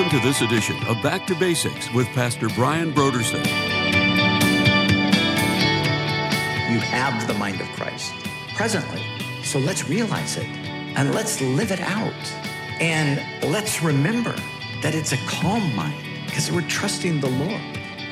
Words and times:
Welcome 0.00 0.18
to 0.18 0.26
this 0.26 0.40
edition 0.40 0.82
of 0.86 1.02
Back 1.02 1.26
to 1.26 1.34
Basics 1.34 1.92
with 1.92 2.06
Pastor 2.14 2.48
Brian 2.48 2.90
Brodersen. 2.90 3.44
You 6.72 6.78
have 6.78 7.26
the 7.26 7.34
mind 7.34 7.60
of 7.60 7.66
Christ 7.72 8.14
presently. 8.54 9.02
So 9.42 9.58
let's 9.58 9.90
realize 9.90 10.38
it 10.38 10.46
and 10.46 11.14
let's 11.14 11.42
live 11.42 11.70
it 11.70 11.80
out. 11.80 12.14
And 12.80 13.20
let's 13.52 13.82
remember 13.82 14.34
that 14.80 14.94
it's 14.94 15.12
a 15.12 15.18
calm 15.26 15.76
mind 15.76 16.02
because 16.24 16.50
we're 16.50 16.62
trusting 16.62 17.20
the 17.20 17.28
Lord. 17.28 17.60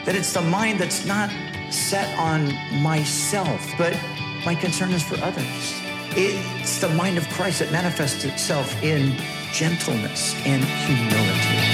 That 0.04 0.14
it's 0.14 0.34
the 0.34 0.42
mind 0.42 0.80
that's 0.80 1.06
not 1.06 1.30
set 1.70 2.14
on 2.18 2.52
myself, 2.82 3.66
but 3.78 3.98
my 4.44 4.54
concern 4.54 4.90
is 4.90 5.02
for 5.02 5.16
others. 5.24 5.72
It's 6.10 6.80
the 6.80 6.90
mind 6.90 7.16
of 7.16 7.26
Christ 7.30 7.60
that 7.60 7.72
manifests 7.72 8.24
itself 8.24 8.82
in 8.82 9.16
gentleness 9.52 10.34
and 10.44 10.62
humility. 10.62 11.67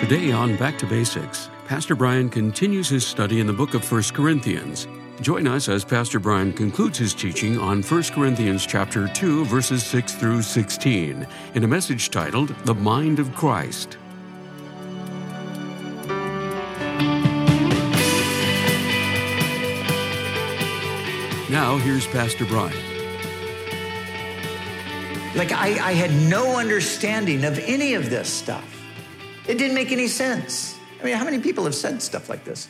Today 0.00 0.32
on 0.32 0.56
Back 0.56 0.78
to 0.78 0.86
Basics, 0.86 1.50
Pastor 1.66 1.94
Brian 1.94 2.30
continues 2.30 2.88
his 2.88 3.06
study 3.06 3.38
in 3.38 3.46
the 3.46 3.52
book 3.52 3.74
of 3.74 3.92
1 3.92 4.02
Corinthians. 4.14 4.88
Join 5.20 5.46
us 5.46 5.68
as 5.68 5.84
Pastor 5.84 6.18
Brian 6.18 6.54
concludes 6.54 6.96
his 6.96 7.12
teaching 7.12 7.58
on 7.58 7.82
1 7.82 8.02
Corinthians 8.04 8.64
chapter 8.64 9.08
2 9.08 9.44
verses 9.44 9.84
6 9.84 10.14
through 10.14 10.40
16 10.40 11.26
in 11.54 11.64
a 11.64 11.68
message 11.68 12.08
titled 12.08 12.48
The 12.64 12.74
Mind 12.74 13.18
of 13.18 13.32
Christ. 13.34 13.98
Now 21.50 21.76
here's 21.76 22.06
Pastor 22.06 22.46
Brian. 22.46 22.72
Like 25.36 25.52
I, 25.52 25.78
I 25.90 25.92
had 25.92 26.10
no 26.30 26.58
understanding 26.58 27.44
of 27.44 27.58
any 27.58 27.92
of 27.92 28.08
this 28.08 28.32
stuff. 28.32 28.79
It 29.50 29.58
didn't 29.58 29.74
make 29.74 29.90
any 29.90 30.06
sense. 30.06 30.78
I 31.00 31.04
mean, 31.04 31.16
how 31.16 31.24
many 31.24 31.40
people 31.40 31.64
have 31.64 31.74
said 31.74 32.00
stuff 32.02 32.28
like 32.28 32.44
this? 32.44 32.68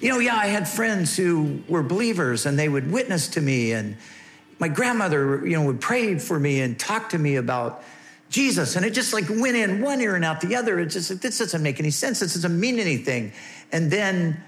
You 0.00 0.08
know, 0.08 0.20
yeah, 0.20 0.36
I 0.36 0.46
had 0.46 0.66
friends 0.66 1.14
who 1.14 1.62
were 1.68 1.82
believers 1.82 2.46
and 2.46 2.58
they 2.58 2.66
would 2.66 2.90
witness 2.90 3.28
to 3.28 3.42
me, 3.42 3.72
and 3.72 3.98
my 4.58 4.68
grandmother, 4.68 5.46
you 5.46 5.54
know, 5.58 5.66
would 5.66 5.82
pray 5.82 6.18
for 6.18 6.40
me 6.40 6.62
and 6.62 6.78
talk 6.78 7.10
to 7.10 7.18
me 7.18 7.36
about 7.36 7.84
Jesus, 8.30 8.74
and 8.74 8.86
it 8.86 8.94
just 8.94 9.12
like 9.12 9.28
went 9.28 9.56
in 9.56 9.82
one 9.82 10.00
ear 10.00 10.14
and 10.14 10.24
out 10.24 10.40
the 10.40 10.56
other. 10.56 10.80
It 10.80 10.86
just, 10.86 11.20
this 11.20 11.38
doesn't 11.38 11.62
make 11.62 11.78
any 11.78 11.90
sense. 11.90 12.20
This 12.20 12.32
doesn't 12.32 12.58
mean 12.58 12.78
anything. 12.78 13.32
And 13.70 13.90
then, 13.90 14.42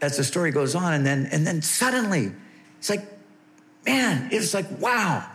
as 0.00 0.16
the 0.16 0.24
story 0.24 0.50
goes 0.50 0.74
on, 0.74 0.94
and 0.94 1.04
then, 1.04 1.28
and 1.30 1.46
then 1.46 1.60
suddenly, 1.60 2.32
it's 2.78 2.88
like, 2.88 3.04
man, 3.84 4.32
it 4.32 4.38
was 4.38 4.54
like, 4.54 4.66
wow. 4.80 5.26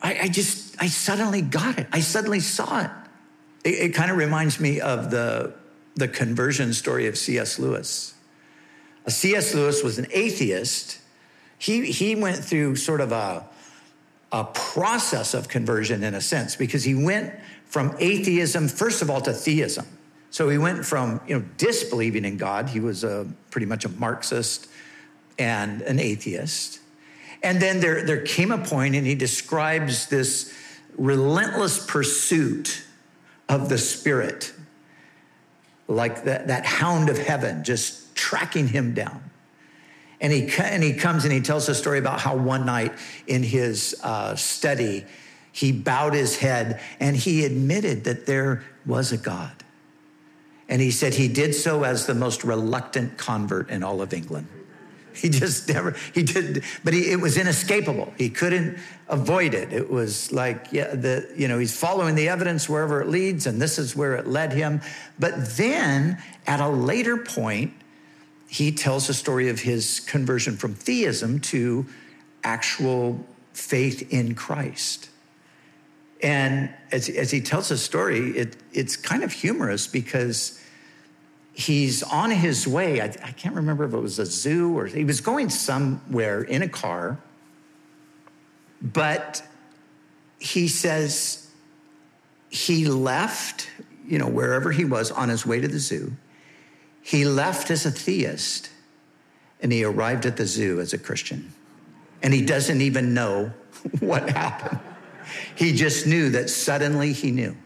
I, 0.00 0.20
I 0.22 0.28
just, 0.28 0.74
I 0.80 0.86
suddenly 0.86 1.42
got 1.42 1.78
it. 1.78 1.86
I 1.92 2.00
suddenly 2.00 2.40
saw 2.40 2.80
it. 2.80 2.90
It, 3.66 3.74
it 3.80 3.94
kind 3.94 4.12
of 4.12 4.16
reminds 4.16 4.60
me 4.60 4.80
of 4.80 5.10
the, 5.10 5.52
the 5.96 6.06
conversion 6.06 6.72
story 6.72 7.08
of 7.08 7.18
C.S. 7.18 7.58
Lewis. 7.58 8.14
Uh, 9.04 9.10
C.S. 9.10 9.54
Lewis 9.54 9.82
was 9.82 9.98
an 9.98 10.06
atheist. 10.12 11.00
He, 11.58 11.90
he 11.90 12.14
went 12.14 12.36
through 12.36 12.76
sort 12.76 13.00
of 13.00 13.10
a, 13.10 13.44
a 14.30 14.44
process 14.44 15.34
of 15.34 15.48
conversion 15.48 16.04
in 16.04 16.14
a 16.14 16.20
sense 16.20 16.54
because 16.54 16.84
he 16.84 16.94
went 16.94 17.34
from 17.64 17.96
atheism, 17.98 18.68
first 18.68 19.02
of 19.02 19.10
all, 19.10 19.20
to 19.22 19.32
theism. 19.32 19.86
So 20.30 20.48
he 20.48 20.58
went 20.58 20.84
from 20.84 21.20
you 21.26 21.38
know 21.38 21.44
disbelieving 21.56 22.24
in 22.24 22.36
God. 22.36 22.68
He 22.68 22.78
was 22.78 23.02
a, 23.02 23.26
pretty 23.50 23.66
much 23.66 23.84
a 23.84 23.88
Marxist 23.88 24.68
and 25.38 25.82
an 25.82 25.98
atheist. 25.98 26.78
And 27.42 27.60
then 27.60 27.80
there, 27.80 28.04
there 28.04 28.22
came 28.22 28.52
a 28.52 28.58
point, 28.58 28.94
and 28.94 29.06
he 29.06 29.14
describes 29.14 30.06
this 30.06 30.54
relentless 30.96 31.84
pursuit 31.84 32.85
of 33.48 33.68
the 33.68 33.78
Spirit, 33.78 34.52
like 35.88 36.24
that, 36.24 36.48
that 36.48 36.66
hound 36.66 37.08
of 37.08 37.18
heaven 37.18 37.62
just 37.64 38.14
tracking 38.16 38.68
him 38.68 38.94
down. 38.94 39.22
And 40.20 40.32
he, 40.32 40.50
and 40.58 40.82
he 40.82 40.94
comes 40.94 41.24
and 41.24 41.32
he 41.32 41.40
tells 41.40 41.68
a 41.68 41.74
story 41.74 41.98
about 41.98 42.20
how 42.20 42.36
one 42.36 42.64
night 42.64 42.92
in 43.26 43.42
his 43.42 43.94
uh, 44.02 44.34
study, 44.34 45.04
he 45.52 45.72
bowed 45.72 46.14
his 46.14 46.38
head 46.38 46.80
and 47.00 47.14
he 47.14 47.44
admitted 47.44 48.04
that 48.04 48.26
there 48.26 48.64
was 48.86 49.12
a 49.12 49.18
God. 49.18 49.52
And 50.68 50.80
he 50.80 50.90
said 50.90 51.14
he 51.14 51.28
did 51.28 51.54
so 51.54 51.84
as 51.84 52.06
the 52.06 52.14
most 52.14 52.44
reluctant 52.44 53.18
convert 53.18 53.70
in 53.70 53.82
all 53.82 54.02
of 54.02 54.12
England. 54.12 54.48
He 55.26 55.30
just 55.30 55.68
never, 55.68 55.96
he 56.12 56.22
did, 56.22 56.62
but 56.84 56.92
he, 56.92 57.10
it 57.10 57.20
was 57.20 57.38
inescapable. 57.38 58.12
He 58.18 58.28
couldn't 58.28 58.78
avoid 59.08 59.54
it. 59.54 59.72
It 59.72 59.90
was 59.90 60.30
like, 60.30 60.72
yeah, 60.72 60.94
the, 60.94 61.28
you 61.34 61.48
know, 61.48 61.58
he's 61.58 61.74
following 61.74 62.14
the 62.14 62.28
evidence 62.28 62.68
wherever 62.68 63.00
it 63.00 63.08
leads, 63.08 63.46
and 63.46 63.60
this 63.60 63.78
is 63.78 63.96
where 63.96 64.14
it 64.14 64.26
led 64.26 64.52
him. 64.52 64.82
But 65.18 65.56
then 65.56 66.22
at 66.46 66.60
a 66.60 66.68
later 66.68 67.16
point, 67.16 67.72
he 68.48 68.72
tells 68.72 69.06
the 69.06 69.14
story 69.14 69.48
of 69.48 69.60
his 69.60 70.00
conversion 70.00 70.56
from 70.56 70.74
theism 70.74 71.40
to 71.40 71.86
actual 72.44 73.24
faith 73.52 74.12
in 74.12 74.34
Christ. 74.34 75.08
And 76.22 76.70
as, 76.92 77.08
as 77.08 77.30
he 77.30 77.40
tells 77.40 77.68
the 77.70 77.78
story, 77.78 78.30
it, 78.36 78.56
it's 78.72 78.96
kind 78.96 79.24
of 79.24 79.32
humorous 79.32 79.86
because 79.86 80.60
he's 81.56 82.02
on 82.02 82.30
his 82.30 82.68
way. 82.68 83.00
I, 83.00 83.06
I, 83.06 83.32
can't 83.32 83.54
remember 83.54 83.84
if 83.84 83.94
it 83.94 83.98
was 83.98 84.18
a 84.18 84.26
zoo 84.26 84.78
or 84.78 84.84
he 84.84 85.04
was 85.04 85.22
going 85.22 85.48
somewhere 85.48 86.42
in 86.42 86.60
a 86.60 86.68
car. 86.68 87.18
But 88.82 89.42
he 90.38 90.68
says 90.68 91.50
he 92.50 92.84
left, 92.84 93.70
you 94.06 94.18
know, 94.18 94.28
wherever 94.28 94.70
he 94.70 94.84
was 94.84 95.10
on 95.10 95.30
his 95.30 95.46
way 95.46 95.58
to 95.58 95.66
the 95.66 95.78
zoo. 95.78 96.12
He 97.00 97.24
left 97.24 97.70
as 97.70 97.86
a 97.86 97.90
theist 97.90 98.68
and 99.62 99.72
he 99.72 99.82
arrived 99.82 100.26
at 100.26 100.36
the 100.36 100.46
zoo 100.46 100.78
as 100.78 100.92
a 100.92 100.98
Christian. 100.98 101.54
And 102.22 102.34
he 102.34 102.44
doesn't 102.44 102.82
even 102.82 103.14
know 103.14 103.50
what 104.00 104.28
happened. 104.28 104.78
He 105.54 105.72
just 105.72 106.06
knew 106.06 106.28
that 106.30 106.50
suddenly 106.50 107.14
he 107.14 107.30
knew. 107.30 107.56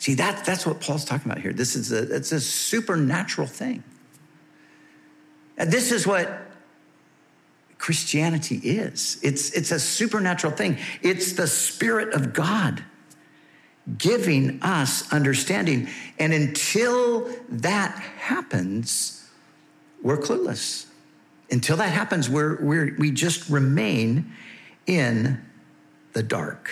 See, 0.00 0.14
that, 0.14 0.44
that's 0.46 0.66
what 0.66 0.80
Paul's 0.80 1.04
talking 1.04 1.30
about 1.30 1.42
here. 1.42 1.52
This 1.52 1.76
is 1.76 1.92
a, 1.92 2.16
it's 2.16 2.32
a 2.32 2.40
supernatural 2.40 3.46
thing. 3.46 3.84
And 5.58 5.70
this 5.70 5.92
is 5.92 6.06
what 6.06 6.40
Christianity 7.76 8.56
is. 8.56 9.20
It's, 9.22 9.50
it's 9.52 9.70
a 9.70 9.78
supernatural 9.78 10.54
thing. 10.54 10.78
It's 11.02 11.34
the 11.34 11.46
Spirit 11.46 12.14
of 12.14 12.32
God 12.32 12.82
giving 13.98 14.62
us 14.62 15.10
understanding. 15.12 15.88
And 16.18 16.32
until 16.32 17.28
that 17.50 17.98
happens, 17.98 19.28
we're 20.02 20.16
clueless. 20.16 20.86
Until 21.50 21.76
that 21.76 21.92
happens, 21.92 22.30
we're, 22.30 22.58
we're, 22.64 22.96
we 22.98 23.10
just 23.10 23.50
remain 23.50 24.32
in 24.86 25.44
the 26.14 26.22
dark. 26.22 26.70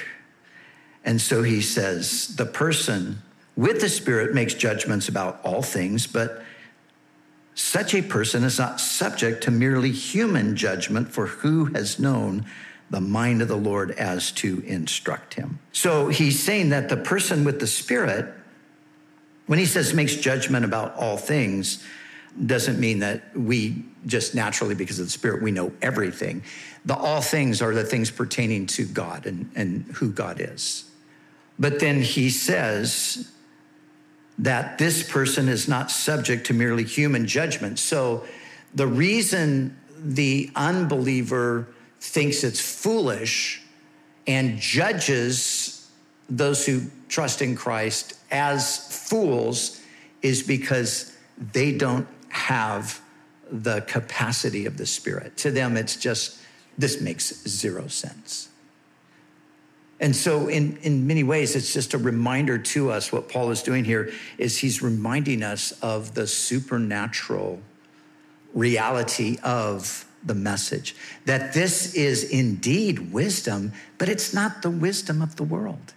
And 1.09 1.23
so 1.23 1.43
he 1.43 1.63
says, 1.63 2.37
the 2.37 2.45
person 2.45 3.23
with 3.57 3.81
the 3.81 3.89
Spirit 3.89 4.35
makes 4.35 4.53
judgments 4.53 5.09
about 5.09 5.41
all 5.43 5.63
things, 5.63 6.07
but 6.07 6.43
such 7.55 7.95
a 7.95 8.03
person 8.03 8.45
is 8.45 8.59
not 8.59 8.79
subject 8.79 9.45
to 9.45 9.51
merely 9.51 9.91
human 9.91 10.55
judgment, 10.55 11.09
for 11.09 11.27
who 11.27 11.65
has 11.73 11.99
known 11.99 12.45
the 12.91 13.01
mind 13.01 13.41
of 13.41 13.49
the 13.49 13.57
Lord 13.57 13.93
as 13.93 14.33
to 14.33 14.63
instruct 14.67 15.33
him? 15.33 15.59
So 15.73 16.09
he's 16.09 16.39
saying 16.43 16.69
that 16.69 16.91
the 16.91 16.99
person 16.99 17.43
with 17.43 17.59
the 17.59 17.67
Spirit, 17.67 18.31
when 19.47 19.59
he 19.59 19.65
says 19.65 19.95
makes 19.95 20.15
judgment 20.15 20.67
about 20.67 20.95
all 20.97 21.17
things, 21.17 21.83
doesn't 22.45 22.79
mean 22.79 22.99
that 22.99 23.35
we 23.35 23.83
just 24.05 24.35
naturally, 24.35 24.75
because 24.75 24.99
of 24.99 25.07
the 25.07 25.11
Spirit, 25.11 25.41
we 25.41 25.53
know 25.53 25.73
everything. 25.81 26.43
The 26.85 26.95
all 26.95 27.23
things 27.23 27.63
are 27.63 27.73
the 27.73 27.83
things 27.83 28.11
pertaining 28.11 28.67
to 28.67 28.85
God 28.85 29.25
and, 29.25 29.51
and 29.55 29.85
who 29.95 30.13
God 30.13 30.39
is. 30.39 30.85
But 31.59 31.81
then 31.81 32.03
he 32.03 32.31
says 32.31 33.31
that 34.39 34.79
this 34.79 35.09
person 35.09 35.49
is 35.49 35.67
not 35.67 35.91
subject 35.91 36.47
to 36.47 36.55
merely 36.55 36.85
human 36.85 37.27
judgment. 37.27 37.79
So 37.79 38.25
the 38.75 38.87
reason 38.87 39.77
the 39.97 40.51
unbeliever 40.55 41.67
thinks 42.01 42.45
it's 42.45 42.61
foolish 42.61 43.63
and 44.27 44.59
judges 44.59 45.91
those 46.29 46.67
who 46.67 46.83
trust 47.09 47.43
in 47.43 47.57
Christ 47.57 48.15
as 48.31 49.09
fools 49.09 49.81
is 50.23 50.43
because 50.43 51.17
they 51.53 51.73
don't 51.73 52.07
have 52.29 53.01
the 53.51 53.81
capacity 53.83 54.67
of 54.67 54.77
the 54.77 54.87
Spirit. 54.87 55.37
To 55.39 55.51
them, 55.51 55.77
it's 55.77 55.97
just, 55.97 56.39
this 56.77 57.01
makes 57.01 57.49
zero 57.49 57.87
sense. 57.89 58.51
And 60.01 60.15
so, 60.15 60.47
in, 60.47 60.77
in 60.83 61.07
many 61.07 61.25
ways, 61.25 61.57
it's 61.57 61.73
just 61.73 61.93
a 61.93 61.99
reminder 61.99 62.57
to 62.57 62.93
us 62.93 63.11
what 63.11 63.29
Paul 63.29 63.51
is 63.51 63.63
doing 63.63 63.85
here 63.85 64.13
is 64.37 64.59
he's 64.59 64.81
reminding 64.81 65.43
us 65.43 65.73
of 65.83 66.15
the 66.15 66.27
supernatural 66.27 67.61
reality 68.55 69.39
of 69.43 70.05
the 70.25 70.35
message 70.35 70.95
that 71.25 71.53
this 71.53 71.95
is 71.95 72.25
indeed 72.25 73.13
wisdom, 73.13 73.73
but 73.99 74.09
it's 74.09 74.33
not 74.33 74.63
the 74.63 74.71
wisdom 74.71 75.21
of 75.21 75.37
the 75.37 75.43
world. 75.43 75.95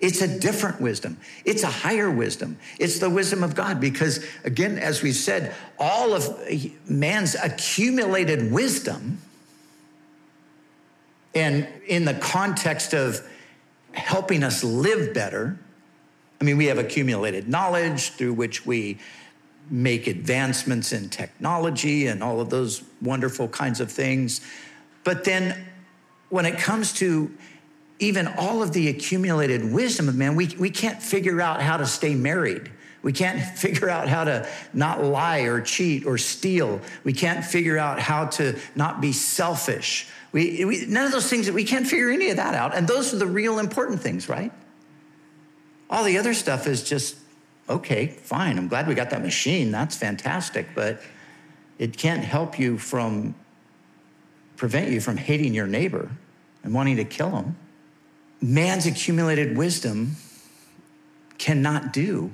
It's 0.00 0.20
a 0.20 0.38
different 0.40 0.80
wisdom. 0.80 1.16
It's 1.44 1.62
a 1.62 1.68
higher 1.68 2.10
wisdom. 2.10 2.58
It's 2.78 2.98
the 2.98 3.08
wisdom 3.08 3.42
of 3.42 3.54
God 3.54 3.80
because, 3.80 4.24
again, 4.44 4.78
as 4.78 5.02
we 5.02 5.12
said, 5.12 5.54
all 5.78 6.12
of 6.12 6.38
man's 6.88 7.34
accumulated 7.34 8.52
wisdom, 8.52 9.18
and 11.34 11.66
in 11.86 12.04
the 12.04 12.14
context 12.14 12.92
of 12.92 13.26
helping 13.96 14.42
us 14.42 14.62
live 14.62 15.14
better, 15.14 15.58
I 16.40 16.44
mean, 16.44 16.56
we 16.56 16.66
have 16.66 16.78
accumulated 16.78 17.48
knowledge 17.48 18.10
through 18.10 18.34
which 18.34 18.66
we 18.66 18.98
make 19.70 20.06
advancements 20.06 20.92
in 20.92 21.08
technology 21.08 22.06
and 22.06 22.22
all 22.22 22.40
of 22.40 22.50
those 22.50 22.82
wonderful 23.02 23.48
kinds 23.48 23.80
of 23.80 23.90
things. 23.90 24.40
But 25.02 25.24
then 25.24 25.66
when 26.28 26.46
it 26.46 26.58
comes 26.58 26.92
to 26.94 27.32
even 27.98 28.26
all 28.26 28.62
of 28.62 28.72
the 28.72 28.88
accumulated 28.88 29.72
wisdom 29.72 30.08
of 30.08 30.14
man, 30.14 30.36
we, 30.36 30.48
we 30.58 30.70
can't 30.70 31.02
figure 31.02 31.40
out 31.40 31.62
how 31.62 31.78
to 31.78 31.86
stay 31.86 32.14
married. 32.14 32.70
We 33.02 33.12
can't 33.12 33.40
figure 33.58 33.88
out 33.88 34.08
how 34.08 34.24
to 34.24 34.48
not 34.72 35.02
lie 35.02 35.40
or 35.40 35.60
cheat 35.60 36.06
or 36.06 36.18
steal. 36.18 36.80
We 37.02 37.12
can't 37.12 37.44
figure 37.44 37.78
out 37.78 37.98
how 37.98 38.26
to 38.26 38.58
not 38.74 39.00
be 39.00 39.12
selfish. 39.12 40.08
We, 40.32 40.64
we, 40.64 40.86
none 40.86 41.06
of 41.06 41.12
those 41.12 41.28
things, 41.28 41.50
we 41.50 41.64
can't 41.64 41.86
figure 41.86 42.10
any 42.10 42.30
of 42.30 42.36
that 42.36 42.54
out. 42.54 42.74
And 42.74 42.86
those 42.86 43.14
are 43.14 43.18
the 43.18 43.26
real 43.26 43.58
important 43.58 44.00
things, 44.00 44.28
right? 44.28 44.52
All 45.88 46.04
the 46.04 46.18
other 46.18 46.34
stuff 46.34 46.66
is 46.66 46.82
just, 46.82 47.16
okay, 47.68 48.08
fine. 48.08 48.58
I'm 48.58 48.68
glad 48.68 48.88
we 48.88 48.94
got 48.94 49.10
that 49.10 49.22
machine. 49.22 49.70
That's 49.70 49.96
fantastic. 49.96 50.68
But 50.74 51.00
it 51.78 51.96
can't 51.96 52.24
help 52.24 52.58
you 52.58 52.76
from, 52.76 53.34
prevent 54.56 54.90
you 54.90 55.00
from 55.00 55.16
hating 55.16 55.54
your 55.54 55.66
neighbor 55.66 56.10
and 56.62 56.74
wanting 56.74 56.96
to 56.96 57.04
kill 57.04 57.30
him 57.30 57.56
man's 58.40 58.86
accumulated 58.86 59.56
wisdom 59.56 60.16
cannot 61.38 61.92
do 61.92 62.30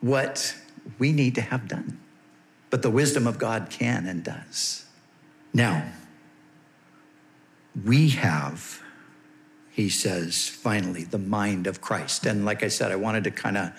what 0.00 0.54
we 0.98 1.12
need 1.12 1.34
to 1.36 1.40
have 1.40 1.68
done. 1.68 1.98
But 2.70 2.82
the 2.82 2.90
wisdom 2.90 3.26
of 3.26 3.38
God 3.38 3.68
can 3.70 4.06
and 4.06 4.24
does. 4.24 4.84
Now, 5.52 5.86
we 7.82 8.10
have, 8.10 8.80
he 9.72 9.88
says, 9.88 10.48
finally, 10.48 11.04
the 11.04 11.18
mind 11.18 11.66
of 11.66 11.80
Christ. 11.80 12.26
And 12.26 12.44
like 12.44 12.62
I 12.62 12.68
said, 12.68 12.92
I 12.92 12.96
wanted 12.96 13.24
to 13.24 13.30
kind 13.30 13.56
of 13.56 13.72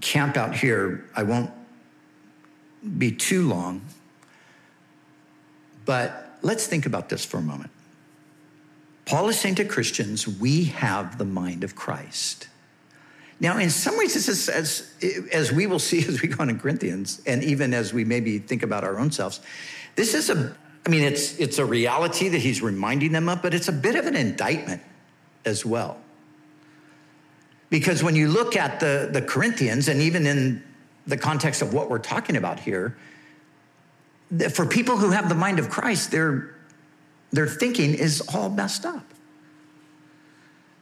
camp 0.00 0.36
out 0.36 0.54
here. 0.54 1.04
I 1.14 1.22
won't 1.22 1.50
be 2.96 3.12
too 3.12 3.48
long, 3.48 3.82
but 5.84 6.38
let's 6.42 6.66
think 6.66 6.86
about 6.86 7.08
this 7.08 7.24
for 7.24 7.38
a 7.38 7.42
moment. 7.42 7.70
Paul 9.04 9.28
is 9.28 9.40
saying 9.40 9.56
to 9.56 9.64
Christians, 9.64 10.28
we 10.28 10.64
have 10.64 11.18
the 11.18 11.24
mind 11.24 11.64
of 11.64 11.74
Christ. 11.74 12.48
Now, 13.40 13.56
in 13.58 13.70
some 13.70 13.96
ways, 13.96 14.14
this 14.14 14.28
is 14.28 14.48
as, 14.48 14.92
as 15.32 15.52
we 15.52 15.66
will 15.66 15.78
see 15.78 15.98
as 16.08 16.20
we 16.20 16.28
go 16.28 16.42
on 16.42 16.50
in 16.50 16.58
Corinthians, 16.58 17.22
and 17.26 17.42
even 17.42 17.72
as 17.72 17.92
we 17.92 18.04
maybe 18.04 18.38
think 18.38 18.62
about 18.62 18.84
our 18.84 18.98
own 18.98 19.10
selves, 19.10 19.40
this 19.96 20.14
is 20.14 20.30
a, 20.30 20.56
I 20.86 20.90
mean, 20.90 21.02
it's, 21.02 21.38
it's 21.38 21.58
a 21.58 21.64
reality 21.64 22.28
that 22.28 22.38
he's 22.38 22.62
reminding 22.62 23.12
them 23.12 23.28
of, 23.28 23.42
but 23.42 23.54
it's 23.54 23.68
a 23.68 23.72
bit 23.72 23.94
of 23.94 24.06
an 24.06 24.16
indictment 24.16 24.82
as 25.44 25.64
well. 25.66 25.98
Because 27.70 28.02
when 28.02 28.16
you 28.16 28.28
look 28.28 28.56
at 28.56 28.80
the, 28.80 29.10
the 29.12 29.20
Corinthians, 29.20 29.88
and 29.88 30.00
even 30.00 30.26
in 30.26 30.62
the 31.06 31.16
context 31.16 31.60
of 31.60 31.74
what 31.74 31.90
we're 31.90 31.98
talking 31.98 32.36
about 32.36 32.58
here, 32.60 32.96
for 34.50 34.64
people 34.64 34.96
who 34.96 35.10
have 35.10 35.28
the 35.28 35.34
mind 35.34 35.58
of 35.58 35.68
Christ, 35.68 36.10
they're 36.10 36.54
their 37.30 37.46
thinking 37.46 37.94
is 37.94 38.22
all 38.34 38.48
messed 38.48 38.86
up. 38.86 39.04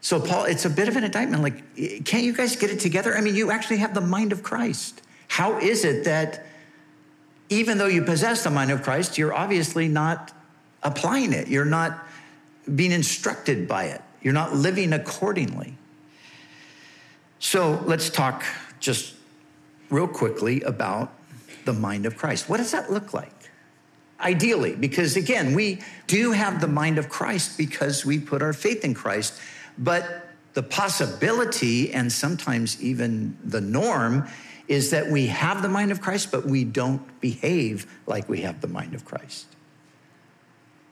So, 0.00 0.20
Paul, 0.20 0.44
it's 0.44 0.64
a 0.64 0.70
bit 0.70 0.86
of 0.86 0.96
an 0.96 1.02
indictment. 1.02 1.42
Like, 1.42 2.04
can't 2.04 2.22
you 2.22 2.32
guys 2.32 2.54
get 2.54 2.70
it 2.70 2.78
together? 2.78 3.16
I 3.16 3.20
mean, 3.20 3.34
you 3.34 3.50
actually 3.50 3.78
have 3.78 3.94
the 3.94 4.00
mind 4.00 4.30
of 4.30 4.44
Christ. 4.44 5.02
How 5.26 5.58
is 5.58 5.84
it 5.84 6.04
that 6.04 6.46
even 7.48 7.78
though 7.78 7.86
you 7.86 8.02
possess 8.02 8.44
the 8.44 8.50
mind 8.50 8.70
of 8.70 8.82
Christ, 8.82 9.18
you're 9.18 9.34
obviously 9.34 9.88
not 9.88 10.32
applying 10.82 11.32
it? 11.32 11.48
You're 11.48 11.64
not 11.64 12.06
being 12.74 12.92
instructed 12.92 13.68
by 13.68 13.84
it, 13.84 14.02
you're 14.22 14.34
not 14.34 14.54
living 14.54 14.92
accordingly. 14.92 15.74
So, 17.38 17.82
let's 17.84 18.10
talk 18.10 18.44
just 18.80 19.14
real 19.90 20.08
quickly 20.08 20.62
about 20.62 21.12
the 21.64 21.72
mind 21.72 22.06
of 22.06 22.16
Christ. 22.16 22.48
What 22.48 22.56
does 22.56 22.72
that 22.72 22.90
look 22.90 23.12
like? 23.12 23.30
ideally, 24.20 24.74
because 24.74 25.16
again, 25.16 25.54
we 25.54 25.80
do 26.06 26.32
have 26.32 26.60
the 26.60 26.68
mind 26.68 26.98
of 26.98 27.08
Christ 27.08 27.58
because 27.58 28.04
we 28.04 28.18
put 28.18 28.42
our 28.42 28.52
faith 28.52 28.84
in 28.84 28.94
Christ. 28.94 29.38
But 29.78 30.28
the 30.54 30.62
possibility, 30.62 31.92
and 31.92 32.10
sometimes 32.10 32.80
even 32.82 33.36
the 33.44 33.60
norm, 33.60 34.26
is 34.68 34.90
that 34.90 35.08
we 35.08 35.26
have 35.26 35.62
the 35.62 35.68
mind 35.68 35.92
of 35.92 36.00
Christ, 36.00 36.30
but 36.30 36.44
we 36.44 36.64
don't 36.64 37.20
behave 37.20 37.86
like 38.06 38.28
we 38.28 38.40
have 38.42 38.60
the 38.60 38.68
mind 38.68 38.94
of 38.94 39.04
Christ. 39.04 39.46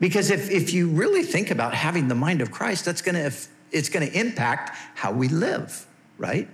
Because 0.01 0.31
if, 0.31 0.51
if 0.51 0.73
you 0.73 0.89
really 0.89 1.23
think 1.23 1.51
about 1.51 1.75
having 1.75 2.09
the 2.09 2.15
mind 2.15 2.41
of 2.41 2.51
Christ, 2.51 2.85
that's 2.85 3.03
gonna, 3.03 3.31
it's 3.73 3.89
gonna 3.89 4.07
impact 4.07 4.77
how 4.95 5.13
we 5.13 5.29
live, 5.29 5.87
right? 6.19 6.49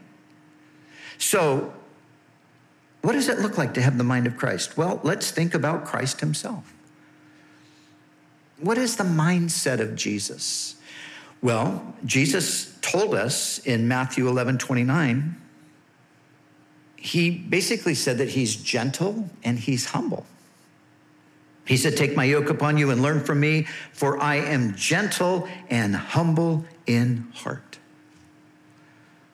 So 1.18 1.74
what 3.02 3.12
does 3.12 3.28
it 3.28 3.38
look 3.38 3.56
like 3.56 3.74
to 3.74 3.82
have 3.82 3.98
the 3.98 4.04
mind 4.04 4.26
of 4.26 4.36
Christ? 4.36 4.76
Well, 4.76 5.00
let's 5.02 5.30
think 5.30 5.54
about 5.54 5.84
Christ 5.84 6.20
himself. 6.20 6.74
What 8.58 8.76
is 8.76 8.96
the 8.96 9.04
mindset 9.04 9.80
of 9.80 9.94
Jesus? 9.94 10.76
Well, 11.40 11.94
Jesus 12.04 12.76
told 12.82 13.14
us 13.14 13.58
in 13.58 13.88
Matthew 13.88 14.28
11 14.28 14.58
29, 14.58 15.40
he 17.00 17.30
basically 17.30 17.94
said 17.94 18.18
that 18.18 18.28
he's 18.28 18.54
gentle 18.54 19.28
and 19.42 19.58
he's 19.58 19.86
humble. 19.86 20.26
He 21.64 21.76
said, 21.76 21.96
Take 21.96 22.14
my 22.14 22.24
yoke 22.24 22.50
upon 22.50 22.78
you 22.78 22.90
and 22.90 23.00
learn 23.02 23.24
from 23.24 23.40
me, 23.40 23.66
for 23.92 24.20
I 24.20 24.36
am 24.36 24.74
gentle 24.74 25.48
and 25.68 25.96
humble 25.96 26.64
in 26.86 27.28
heart. 27.34 27.78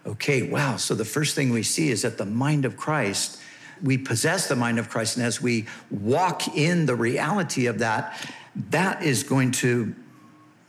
Okay, 0.07 0.43
wow. 0.43 0.77
So 0.77 0.95
the 0.95 1.05
first 1.05 1.35
thing 1.35 1.51
we 1.51 1.63
see 1.65 1.91
is 1.91 2.03
that 2.03 2.19
the 2.19 2.27
mind 2.27 2.65
of 2.65 2.77
Christ 2.77 3.41
we 3.83 3.99
possess 3.99 4.49
the 4.49 4.57
mind 4.57 4.79
of 4.79 4.89
Christ, 4.89 5.17
and 5.17 5.27
as 5.27 5.41
we 5.41 5.67
walk 5.91 6.57
in 6.57 6.87
the 6.87 6.95
reality 6.95 7.67
of 7.67 7.81
that, 7.81 8.19
that 8.71 9.03
is 9.03 9.23
going 9.23 9.53
to 9.53 9.95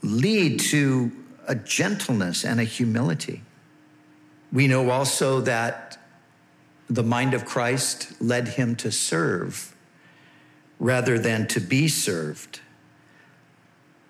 lead 0.01 0.59
to 0.59 1.11
a 1.47 1.55
gentleness 1.55 2.43
and 2.43 2.59
a 2.59 2.63
humility. 2.63 3.41
We 4.51 4.67
know 4.67 4.89
also 4.89 5.41
that 5.41 5.97
the 6.89 7.03
mind 7.03 7.33
of 7.33 7.45
Christ 7.45 8.21
led 8.21 8.49
him 8.49 8.75
to 8.77 8.91
serve 8.91 9.75
rather 10.79 11.19
than 11.19 11.47
to 11.47 11.59
be 11.59 11.87
served. 11.87 12.61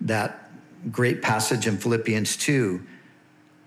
That 0.00 0.50
great 0.92 1.22
passage 1.22 1.66
in 1.66 1.78
Philippians 1.78 2.36
2 2.36 2.86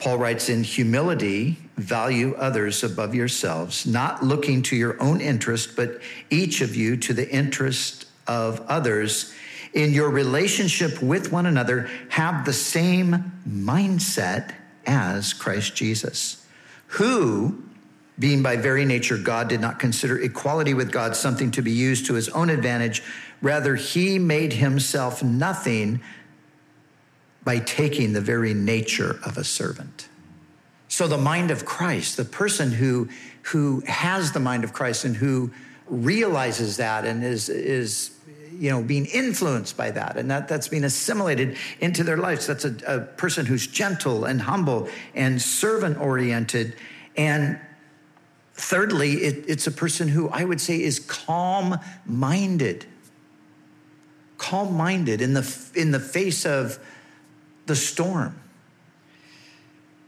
Paul 0.01 0.17
writes, 0.17 0.49
in 0.49 0.63
humility, 0.63 1.57
value 1.77 2.33
others 2.33 2.83
above 2.83 3.13
yourselves, 3.13 3.85
not 3.85 4.23
looking 4.23 4.63
to 4.63 4.75
your 4.75 4.99
own 4.99 5.21
interest, 5.21 5.75
but 5.75 6.01
each 6.31 6.61
of 6.61 6.75
you 6.75 6.97
to 6.97 7.13
the 7.13 7.29
interest 7.29 8.07
of 8.25 8.61
others. 8.61 9.31
In 9.73 9.93
your 9.93 10.09
relationship 10.09 11.03
with 11.03 11.31
one 11.31 11.45
another, 11.45 11.87
have 12.09 12.45
the 12.45 12.53
same 12.53 13.31
mindset 13.47 14.55
as 14.87 15.33
Christ 15.33 15.75
Jesus, 15.75 16.47
who, 16.87 17.63
being 18.21 18.43
by 18.43 18.55
very 18.55 18.85
nature 18.85 19.17
God, 19.17 19.49
did 19.49 19.59
not 19.59 19.79
consider 19.79 20.19
equality 20.19 20.75
with 20.75 20.91
God 20.91 21.15
something 21.15 21.49
to 21.51 21.61
be 21.63 21.71
used 21.71 22.05
to 22.05 22.13
his 22.13 22.29
own 22.29 22.51
advantage. 22.51 23.01
Rather, 23.41 23.75
he 23.75 24.19
made 24.19 24.53
himself 24.53 25.23
nothing 25.23 25.99
by 27.43 27.57
taking 27.57 28.13
the 28.13 28.21
very 28.21 28.53
nature 28.53 29.19
of 29.25 29.37
a 29.37 29.43
servant. 29.43 30.07
So, 30.87 31.07
the 31.07 31.17
mind 31.17 31.49
of 31.49 31.65
Christ, 31.65 32.17
the 32.17 32.25
person 32.25 32.71
who, 32.71 33.09
who 33.41 33.81
has 33.87 34.33
the 34.33 34.39
mind 34.39 34.63
of 34.63 34.71
Christ 34.71 35.03
and 35.03 35.15
who 35.15 35.49
realizes 35.87 36.77
that 36.77 37.05
and 37.05 37.23
is, 37.23 37.49
is 37.49 38.11
you 38.53 38.69
know, 38.69 38.83
being 38.83 39.07
influenced 39.07 39.75
by 39.75 39.89
that 39.89 40.17
and 40.17 40.29
that, 40.29 40.47
that's 40.47 40.67
being 40.67 40.83
assimilated 40.83 41.57
into 41.79 42.03
their 42.03 42.17
lives. 42.17 42.45
That's 42.45 42.65
a, 42.65 42.75
a 42.85 42.99
person 42.99 43.47
who's 43.47 43.65
gentle 43.65 44.25
and 44.25 44.39
humble 44.39 44.89
and 45.15 45.41
servant 45.41 45.97
oriented. 45.97 46.75
And 47.17 47.59
thirdly, 48.61 49.13
it, 49.23 49.45
it's 49.47 49.67
a 49.67 49.71
person 49.71 50.07
who 50.07 50.29
I 50.29 50.43
would 50.43 50.61
say 50.61 50.81
is 50.81 50.99
calm 50.99 51.77
minded. 52.05 52.85
Calm 54.37 54.75
minded 54.75 55.21
in 55.21 55.33
the, 55.33 55.71
in 55.75 55.91
the 55.91 55.99
face 55.99 56.45
of 56.45 56.79
the 57.65 57.75
storm. 57.75 58.39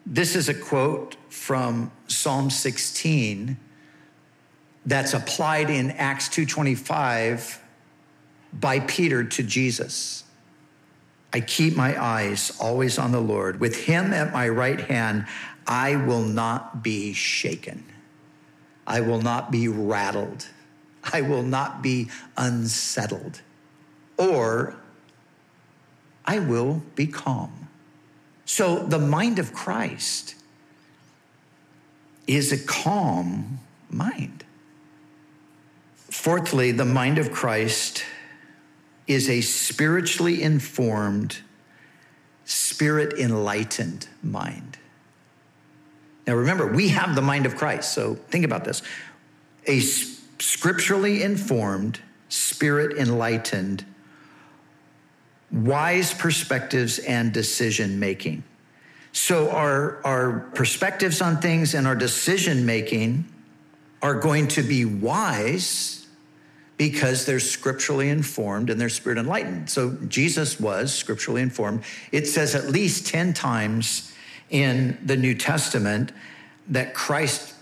This 0.06 0.36
is 0.36 0.50
a 0.50 0.54
quote 0.54 1.16
from 1.30 1.92
Psalm 2.08 2.50
16 2.50 3.58
that's 4.86 5.14
applied 5.14 5.70
in 5.70 5.92
Acts 5.92 6.28
2:25 6.28 7.60
by 8.52 8.82
Peter 8.82 9.24
to 9.24 9.44
Jesus. 9.44 10.26
I 11.32 11.40
keep 11.40 11.76
my 11.76 12.00
eyes 12.00 12.52
always 12.60 13.00
on 13.00 13.14
the 13.14 13.22
Lord. 13.22 13.62
With 13.62 13.86
him 13.86 14.14
at 14.14 14.34
my 14.34 14.50
right 14.50 14.82
hand, 14.82 15.26
I 15.66 15.96
will 15.96 16.22
not 16.22 16.84
be 16.84 17.14
shaken. 17.14 17.86
I 18.86 19.02
will 19.02 19.22
not 19.22 19.52
be 19.52 19.68
rattled. 19.68 20.48
I 21.04 21.22
will 21.22 21.44
not 21.44 21.82
be 21.82 22.10
unsettled. 22.38 23.42
Or 24.18 24.76
I 26.26 26.40
will 26.40 26.84
be 26.96 27.08
calm. 27.08 27.68
So 28.46 28.86
the 28.86 29.00
mind 29.00 29.40
of 29.40 29.54
Christ 29.54 30.36
is 32.28 32.52
a 32.52 32.58
calm 32.66 33.60
mind. 33.90 34.44
Fourthly, 36.10 36.72
the 36.72 36.86
mind 36.86 37.18
of 37.18 37.32
Christ 37.32 38.06
is 39.08 39.30
a 39.30 39.42
spiritually 39.42 40.42
informed, 40.42 41.40
spirit 42.46 43.18
enlightened 43.20 44.08
mind. 44.22 44.78
Now 46.26 46.36
remember, 46.36 46.68
we 46.68 46.90
have 46.90 47.16
the 47.16 47.22
mind 47.22 47.46
of 47.46 47.56
Christ, 47.56 47.94
so 47.94 48.16
think 48.16 48.46
about 48.46 48.64
this. 48.64 48.82
A 49.66 49.80
scripturally 49.80 51.24
informed, 51.24 52.00
spirit 52.30 52.98
enlightened, 52.98 53.86
wise 55.52 56.14
perspectives 56.14 57.00
and 57.00 57.32
decision 57.32 58.00
making. 58.00 58.44
So 59.12 59.52
our, 59.52 60.02
our 60.04 60.40
perspectives 60.56 61.22
on 61.22 61.38
things 61.38 61.76
and 61.76 61.86
our 61.86 61.96
decision 61.96 62.66
making 62.66 63.26
are 64.02 64.16
going 64.16 64.48
to 64.50 64.64
be 64.64 64.86
wise 64.86 66.08
because 66.78 67.26
they're 67.26 67.40
scripturally 67.40 68.10
informed 68.10 68.70
and 68.70 68.82
they're 68.82 68.90
spirit 68.90 69.20
enlightened. 69.20 69.70
So 69.70 69.92
Jesus 70.08 70.60
was 70.60 70.94
scripturally 70.94 71.42
informed. 71.42 71.84
It 72.12 72.28
says 72.28 72.56
at 72.56 72.70
least 72.70 73.08
10 73.08 73.34
times 73.34 74.13
in 74.50 74.98
the 75.04 75.18
New 75.18 75.36
Testament 75.36 76.12
that 76.68 76.94
Christ, 76.94 77.54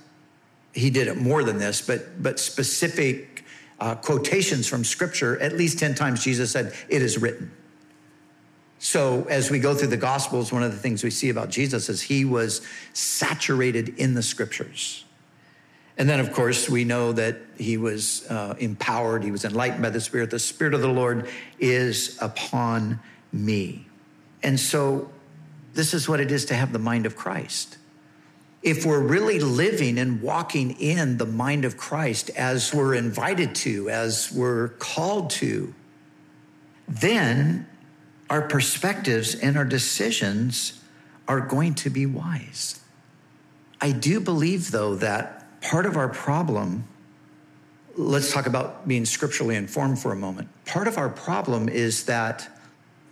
he 0.73 0.89
did 0.89 1.07
it 1.07 1.17
more 1.17 1.43
than 1.43 1.57
this, 1.57 1.81
but, 1.81 2.21
but 2.21 2.39
specific 2.39 3.45
uh, 3.79 3.95
quotations 3.95 4.67
from 4.67 4.83
scripture, 4.83 5.41
at 5.41 5.53
least 5.53 5.79
10 5.79 5.95
times 5.95 6.23
Jesus 6.23 6.51
said, 6.51 6.73
It 6.87 7.01
is 7.01 7.17
written. 7.17 7.51
So, 8.83 9.25
as 9.29 9.51
we 9.51 9.59
go 9.59 9.75
through 9.75 9.89
the 9.89 9.97
Gospels, 9.97 10.51
one 10.51 10.63
of 10.63 10.71
the 10.71 10.77
things 10.77 11.03
we 11.03 11.11
see 11.11 11.29
about 11.29 11.49
Jesus 11.49 11.87
is 11.87 12.01
he 12.01 12.25
was 12.25 12.61
saturated 12.93 13.89
in 13.99 14.15
the 14.15 14.23
scriptures. 14.23 15.03
And 15.97 16.09
then, 16.09 16.19
of 16.19 16.33
course, 16.33 16.67
we 16.67 16.83
know 16.83 17.11
that 17.11 17.37
he 17.59 17.77
was 17.77 18.25
uh, 18.27 18.55
empowered, 18.57 19.23
he 19.23 19.29
was 19.29 19.45
enlightened 19.45 19.83
by 19.83 19.91
the 19.91 20.01
Spirit. 20.01 20.31
The 20.31 20.39
Spirit 20.39 20.73
of 20.73 20.81
the 20.81 20.87
Lord 20.87 21.29
is 21.59 22.17
upon 22.21 22.99
me. 23.31 23.85
And 24.41 24.59
so, 24.59 25.11
this 25.73 25.93
is 25.93 26.07
what 26.07 26.19
it 26.19 26.31
is 26.31 26.45
to 26.45 26.53
have 26.53 26.73
the 26.73 26.79
mind 26.79 27.05
of 27.05 27.15
Christ. 27.15 27.77
If 28.61 28.85
we're 28.85 29.01
really 29.01 29.39
living 29.39 29.97
and 29.97 30.21
walking 30.21 30.71
in 30.79 31.17
the 31.17 31.25
mind 31.25 31.65
of 31.65 31.77
Christ 31.77 32.29
as 32.31 32.73
we're 32.73 32.93
invited 32.93 33.55
to, 33.55 33.89
as 33.89 34.31
we're 34.31 34.69
called 34.69 35.31
to, 35.31 35.73
then 36.87 37.67
our 38.29 38.43
perspectives 38.43 39.35
and 39.35 39.57
our 39.57 39.65
decisions 39.65 40.79
are 41.27 41.39
going 41.41 41.73
to 41.75 41.89
be 41.89 42.05
wise. 42.05 42.81
I 43.79 43.91
do 43.91 44.19
believe, 44.19 44.71
though, 44.71 44.95
that 44.95 45.61
part 45.61 45.85
of 45.85 45.97
our 45.97 46.09
problem, 46.09 46.83
let's 47.95 48.31
talk 48.31 48.45
about 48.45 48.87
being 48.87 49.05
scripturally 49.05 49.55
informed 49.55 49.97
for 49.99 50.11
a 50.11 50.15
moment. 50.15 50.49
Part 50.65 50.87
of 50.87 50.97
our 50.97 51.09
problem 51.09 51.67
is 51.67 52.05
that 52.05 52.47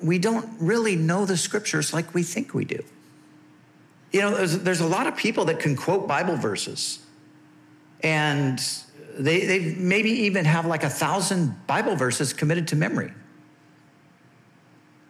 we 0.02 0.18
don't 0.18 0.50
really 0.60 0.96
know 0.96 1.26
the 1.26 1.38
scriptures 1.38 1.94
like 1.94 2.14
we 2.14 2.24
think 2.24 2.54
we 2.54 2.66
do. 2.66 2.84
You 4.12 4.22
know, 4.22 4.36
there's, 4.36 4.58
there's 4.60 4.80
a 4.80 4.88
lot 4.88 5.08
of 5.08 5.16
people 5.16 5.46
that 5.46 5.60
can 5.60 5.76
quote 5.76 6.08
Bible 6.08 6.36
verses, 6.36 7.00
and 8.02 8.60
they, 9.18 9.46
they 9.46 9.76
maybe 9.76 10.10
even 10.10 10.46
have 10.46 10.66
like 10.66 10.84
a 10.84 10.90
thousand 10.90 11.68
Bible 11.68 11.96
verses 11.96 12.34
committed 12.34 12.70
to 12.70 12.76
memory. 12.76 13.12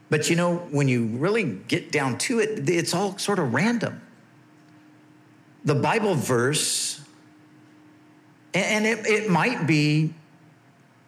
But 0.09 0.29
you 0.29 0.35
know, 0.35 0.57
when 0.71 0.87
you 0.87 1.05
really 1.05 1.43
get 1.43 1.91
down 1.91 2.17
to 2.19 2.39
it, 2.39 2.67
it's 2.67 2.93
all 2.93 3.17
sort 3.17 3.39
of 3.39 3.53
random. 3.53 4.01
The 5.63 5.75
Bible 5.75 6.15
verse, 6.15 7.01
and 8.53 8.85
it, 8.85 9.05
it 9.05 9.29
might 9.29 9.67
be, 9.67 10.13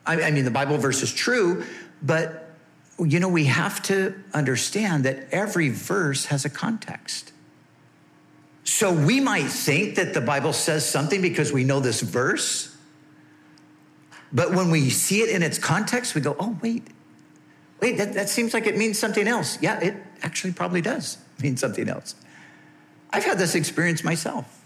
I 0.06 0.30
mean, 0.32 0.46
the 0.46 0.52
Bible 0.52 0.78
verse 0.78 1.02
is 1.02 1.12
true, 1.12 1.66
but 2.02 2.41
you 3.06 3.20
know, 3.20 3.30
we 3.30 3.46
have 3.46 3.82
to 3.84 4.16
understand 4.34 5.06
that 5.06 5.28
every 5.32 5.70
verse 5.70 6.26
has 6.26 6.46
a 6.46 6.50
context. 6.50 7.32
So 8.64 8.94
we 8.94 9.20
might 9.20 9.48
think 9.48 9.96
that 9.96 10.14
the 10.14 10.22
Bible 10.22 10.54
says 10.54 10.88
something 10.88 11.22
because 11.22 11.52
we 11.52 11.64
know 11.64 11.80
this 11.80 12.02
verse, 12.02 12.76
but 14.32 14.54
when 14.54 14.70
we 14.72 14.90
see 14.90 15.22
it 15.22 15.30
in 15.30 15.44
its 15.44 15.58
context, 15.58 16.16
we 16.16 16.22
go, 16.22 16.36
oh, 16.40 16.58
wait, 16.62 16.88
wait, 17.82 17.98
that, 17.98 18.14
that 18.14 18.30
seems 18.30 18.54
like 18.54 18.68
it 18.68 18.78
means 18.78 18.98
something 18.98 19.28
else. 19.28 19.58
Yeah, 19.62 19.80
it 19.80 19.96
actually 20.22 20.54
probably 20.54 20.82
does 20.82 21.18
mean 21.42 21.58
something 21.58 21.90
else. 21.90 22.16
I've 23.10 23.26
had 23.26 23.38
this 23.38 23.56
experience 23.56 24.04
myself 24.04 24.61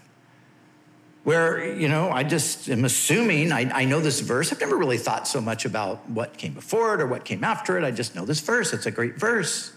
where, 1.26 1.74
you 1.74 1.88
know, 1.88 2.08
I 2.08 2.22
just 2.22 2.68
am 2.68 2.84
assuming 2.84 3.50
I, 3.50 3.68
I, 3.80 3.84
know 3.84 3.98
this 3.98 4.20
verse. 4.20 4.52
I've 4.52 4.60
never 4.60 4.76
really 4.76 4.96
thought 4.96 5.26
so 5.26 5.40
much 5.40 5.64
about 5.64 6.08
what 6.08 6.38
came 6.38 6.54
before 6.54 6.94
it 6.94 7.00
or 7.00 7.08
what 7.08 7.24
came 7.24 7.42
after 7.42 7.76
it. 7.76 7.82
I 7.82 7.90
just 7.90 8.14
know 8.14 8.24
this 8.24 8.38
verse. 8.38 8.72
It's 8.72 8.86
a 8.86 8.92
great 8.92 9.16
verse. 9.16 9.72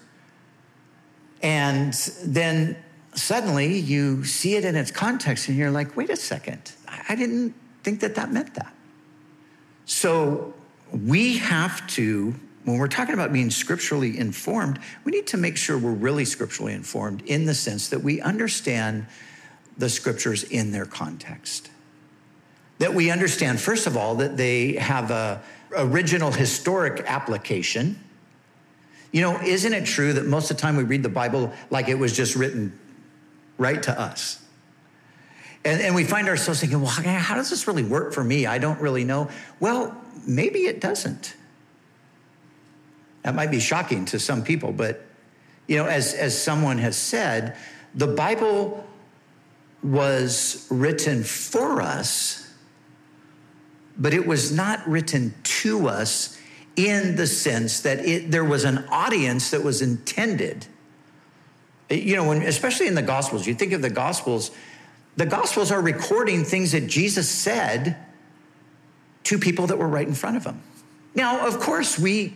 And 1.42 1.92
then 2.24 2.78
suddenly 3.16 3.80
you 3.80 4.26
see 4.26 4.58
it 4.58 4.64
in 4.64 4.76
its 4.76 4.92
context 4.92 5.50
and 5.50 5.58
you're 5.58 5.72
like, 5.72 5.98
wait 5.98 6.12
a 6.12 6.16
second, 6.16 6.72
I 6.88 7.16
didn't 7.16 7.56
think 7.82 8.02
that 8.02 8.14
that 8.14 8.32
meant 8.32 8.54
that. 8.54 8.72
So 9.86 10.54
we 10.92 11.40
have 11.40 11.88
to 11.96 12.36
when 12.66 12.78
we're 12.78 12.88
talking 12.88 13.16
about 13.16 13.34
being 13.34 13.50
scripturally 13.50 14.20
informed, 14.20 14.78
we 15.04 15.12
need 15.12 15.26
to 15.28 15.38
make 15.38 15.58
sure 15.58 15.80
we're 15.80 15.94
really 15.94 16.26
scripturally 16.26 16.74
informed 16.74 17.24
in 17.24 17.46
the 17.46 17.56
sense 17.56 17.90
that 17.90 18.04
we 18.04 18.22
understand 18.22 19.08
the 19.80 19.90
scriptures 19.90 20.44
in 20.44 20.72
their 20.72 20.86
context. 20.86 21.72
That 22.78 22.94
we 22.94 23.10
understand, 23.10 23.60
first 23.60 23.88
of 23.88 23.98
all, 23.98 24.16
that 24.16 24.38
they 24.38 24.74
have 24.74 25.10
a 25.10 25.42
original 25.76 26.32
historic 26.32 27.04
application. 27.08 28.00
You 29.12 29.22
know, 29.22 29.42
isn't 29.42 29.74
it 29.74 29.86
true 29.86 30.14
that 30.14 30.26
most 30.26 30.52
of 30.52 30.58
the 30.58 30.62
time 30.62 30.78
we 30.78 30.84
read 30.84 31.02
the 31.02 31.10
Bible 31.10 31.52
like 31.70 31.88
it 31.88 31.98
was 31.98 32.16
just 32.16 32.36
written 32.36 32.78
right 33.58 33.82
to 33.84 34.00
us? 34.00 34.44
And, 35.66 35.82
and 35.82 35.96
we 35.96 36.04
find 36.04 36.28
ourselves 36.28 36.62
thinking, 36.62 36.80
well, 36.80 36.90
how 36.90 37.36
does 37.36 37.50
this 37.50 37.68
really 37.68 37.84
work 37.84 38.14
for 38.14 38.24
me? 38.24 38.46
I 38.46 38.60
don't 38.60 38.80
really 38.80 39.04
know. 39.04 39.30
Well, 39.60 40.00
maybe 40.26 40.60
it 40.60 40.80
doesn't. 40.80 41.36
That 43.24 43.36
might 43.36 43.52
be 43.52 43.60
shocking 43.60 44.06
to 44.06 44.20
some 44.20 44.44
people, 44.44 44.72
but 44.72 45.06
you 45.68 45.78
know, 45.78 45.86
as, 45.86 46.14
as 46.14 46.42
someone 46.42 46.78
has 46.78 46.96
said, 46.96 47.58
the 47.94 48.08
Bible 48.08 48.88
was 49.84 50.68
written 50.70 51.24
for 51.24 51.82
us, 51.82 52.52
but 53.98 54.14
it 54.14 54.26
was 54.26 54.52
not 54.52 54.88
written 54.88 55.34
to 55.44 55.88
us 55.88 56.38
in 56.76 57.16
the 57.16 57.28
sense 57.28 57.82
that 57.82 58.00
it, 58.00 58.32
there 58.32 58.46
was 58.46 58.64
an 58.64 58.86
audience 58.90 59.52
that 59.52 59.64
was 59.64 59.82
intended. 59.82 60.66
You 61.90 62.16
know, 62.16 62.28
when, 62.28 62.42
especially 62.44 62.88
in 62.88 62.96
the 62.96 63.02
Gospels, 63.02 63.48
you 63.48 63.54
think 63.54 63.74
of 63.74 63.82
the 63.82 63.90
Gospels, 63.90 64.52
the 65.18 65.26
Gospels 65.26 65.72
are 65.72 65.82
recording 65.82 66.44
things 66.44 66.72
that 66.72 66.88
Jesus 66.88 67.28
said 67.28 67.98
to 69.24 69.38
people 69.38 69.68
that 69.68 69.78
were 69.78 69.88
right 69.88 70.08
in 70.08 70.14
front 70.14 70.38
of 70.38 70.46
him. 70.46 70.62
Now, 71.16 71.46
of 71.48 71.60
course, 71.60 72.00
we 72.00 72.34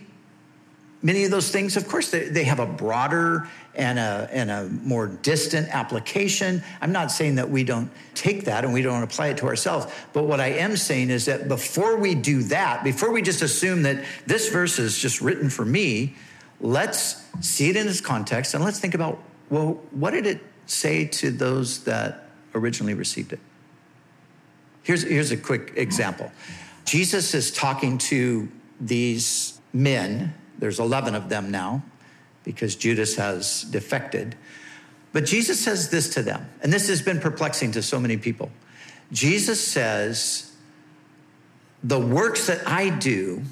many 1.04 1.24
of 1.24 1.30
those 1.30 1.50
things, 1.50 1.76
of 1.76 1.86
course, 1.86 2.10
they, 2.10 2.28
they 2.28 2.44
have 2.44 2.58
a 2.58 2.66
broader 2.66 3.48
and 3.76 3.98
a, 3.98 4.28
and 4.32 4.50
a 4.50 4.68
more 4.68 5.06
distant 5.06 5.68
application. 5.68 6.62
I'm 6.80 6.92
not 6.92 7.10
saying 7.10 7.36
that 7.36 7.50
we 7.50 7.64
don't 7.64 7.90
take 8.14 8.44
that 8.44 8.64
and 8.64 8.72
we 8.72 8.82
don't 8.82 9.02
apply 9.02 9.28
it 9.28 9.38
to 9.38 9.46
ourselves. 9.46 9.86
But 10.12 10.24
what 10.24 10.40
I 10.40 10.48
am 10.48 10.76
saying 10.76 11.10
is 11.10 11.26
that 11.26 11.48
before 11.48 11.96
we 11.96 12.14
do 12.14 12.42
that, 12.44 12.84
before 12.84 13.12
we 13.12 13.22
just 13.22 13.42
assume 13.42 13.82
that 13.82 14.04
this 14.26 14.48
verse 14.48 14.78
is 14.78 14.98
just 14.98 15.20
written 15.20 15.50
for 15.50 15.64
me, 15.64 16.14
let's 16.60 17.24
see 17.40 17.68
it 17.70 17.76
in 17.76 17.88
its 17.88 18.00
context 18.00 18.54
and 18.54 18.64
let's 18.64 18.78
think 18.78 18.94
about 18.94 19.18
well, 19.50 19.80
what 19.90 20.12
did 20.12 20.26
it 20.26 20.40
say 20.66 21.04
to 21.04 21.30
those 21.30 21.84
that 21.84 22.28
originally 22.54 22.94
received 22.94 23.34
it? 23.34 23.40
Here's, 24.82 25.02
here's 25.02 25.30
a 25.30 25.36
quick 25.36 25.74
example 25.76 26.32
Jesus 26.84 27.34
is 27.34 27.50
talking 27.50 27.98
to 27.98 28.48
these 28.80 29.60
men 29.72 30.34
there's 30.58 30.78
11 30.78 31.14
of 31.14 31.28
them 31.28 31.50
now 31.50 31.82
because 32.44 32.76
Judas 32.76 33.16
has 33.16 33.62
defected. 33.62 34.36
But 35.12 35.24
Jesus 35.24 35.60
says 35.60 35.90
this 35.90 36.14
to 36.14 36.22
them, 36.22 36.48
and 36.62 36.72
this 36.72 36.88
has 36.88 37.02
been 37.02 37.20
perplexing 37.20 37.72
to 37.72 37.82
so 37.82 37.98
many 37.98 38.16
people. 38.16 38.50
Jesus 39.12 39.66
says, 39.66 40.52
The 41.82 42.00
works 42.00 42.46
that 42.46 42.66
I 42.66 42.90
do, 42.90 43.42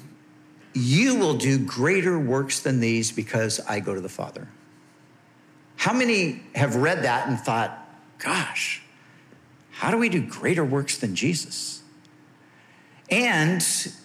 You 0.73 1.15
will 1.15 1.35
do 1.35 1.59
greater 1.59 2.17
works 2.17 2.61
than 2.61 2.79
these 2.79 3.11
because 3.11 3.59
I 3.59 3.79
go 3.79 3.93
to 3.93 4.01
the 4.01 4.09
Father. 4.09 4.47
How 5.75 5.93
many 5.93 6.41
have 6.55 6.75
read 6.75 7.03
that 7.03 7.27
and 7.27 7.39
thought, 7.39 7.87
gosh, 8.17 8.81
how 9.69 9.91
do 9.91 9.97
we 9.97 10.09
do 10.09 10.21
greater 10.21 10.65
works 10.65 10.97
than 10.97 11.15
Jesus? 11.15 11.82
And 13.09 13.61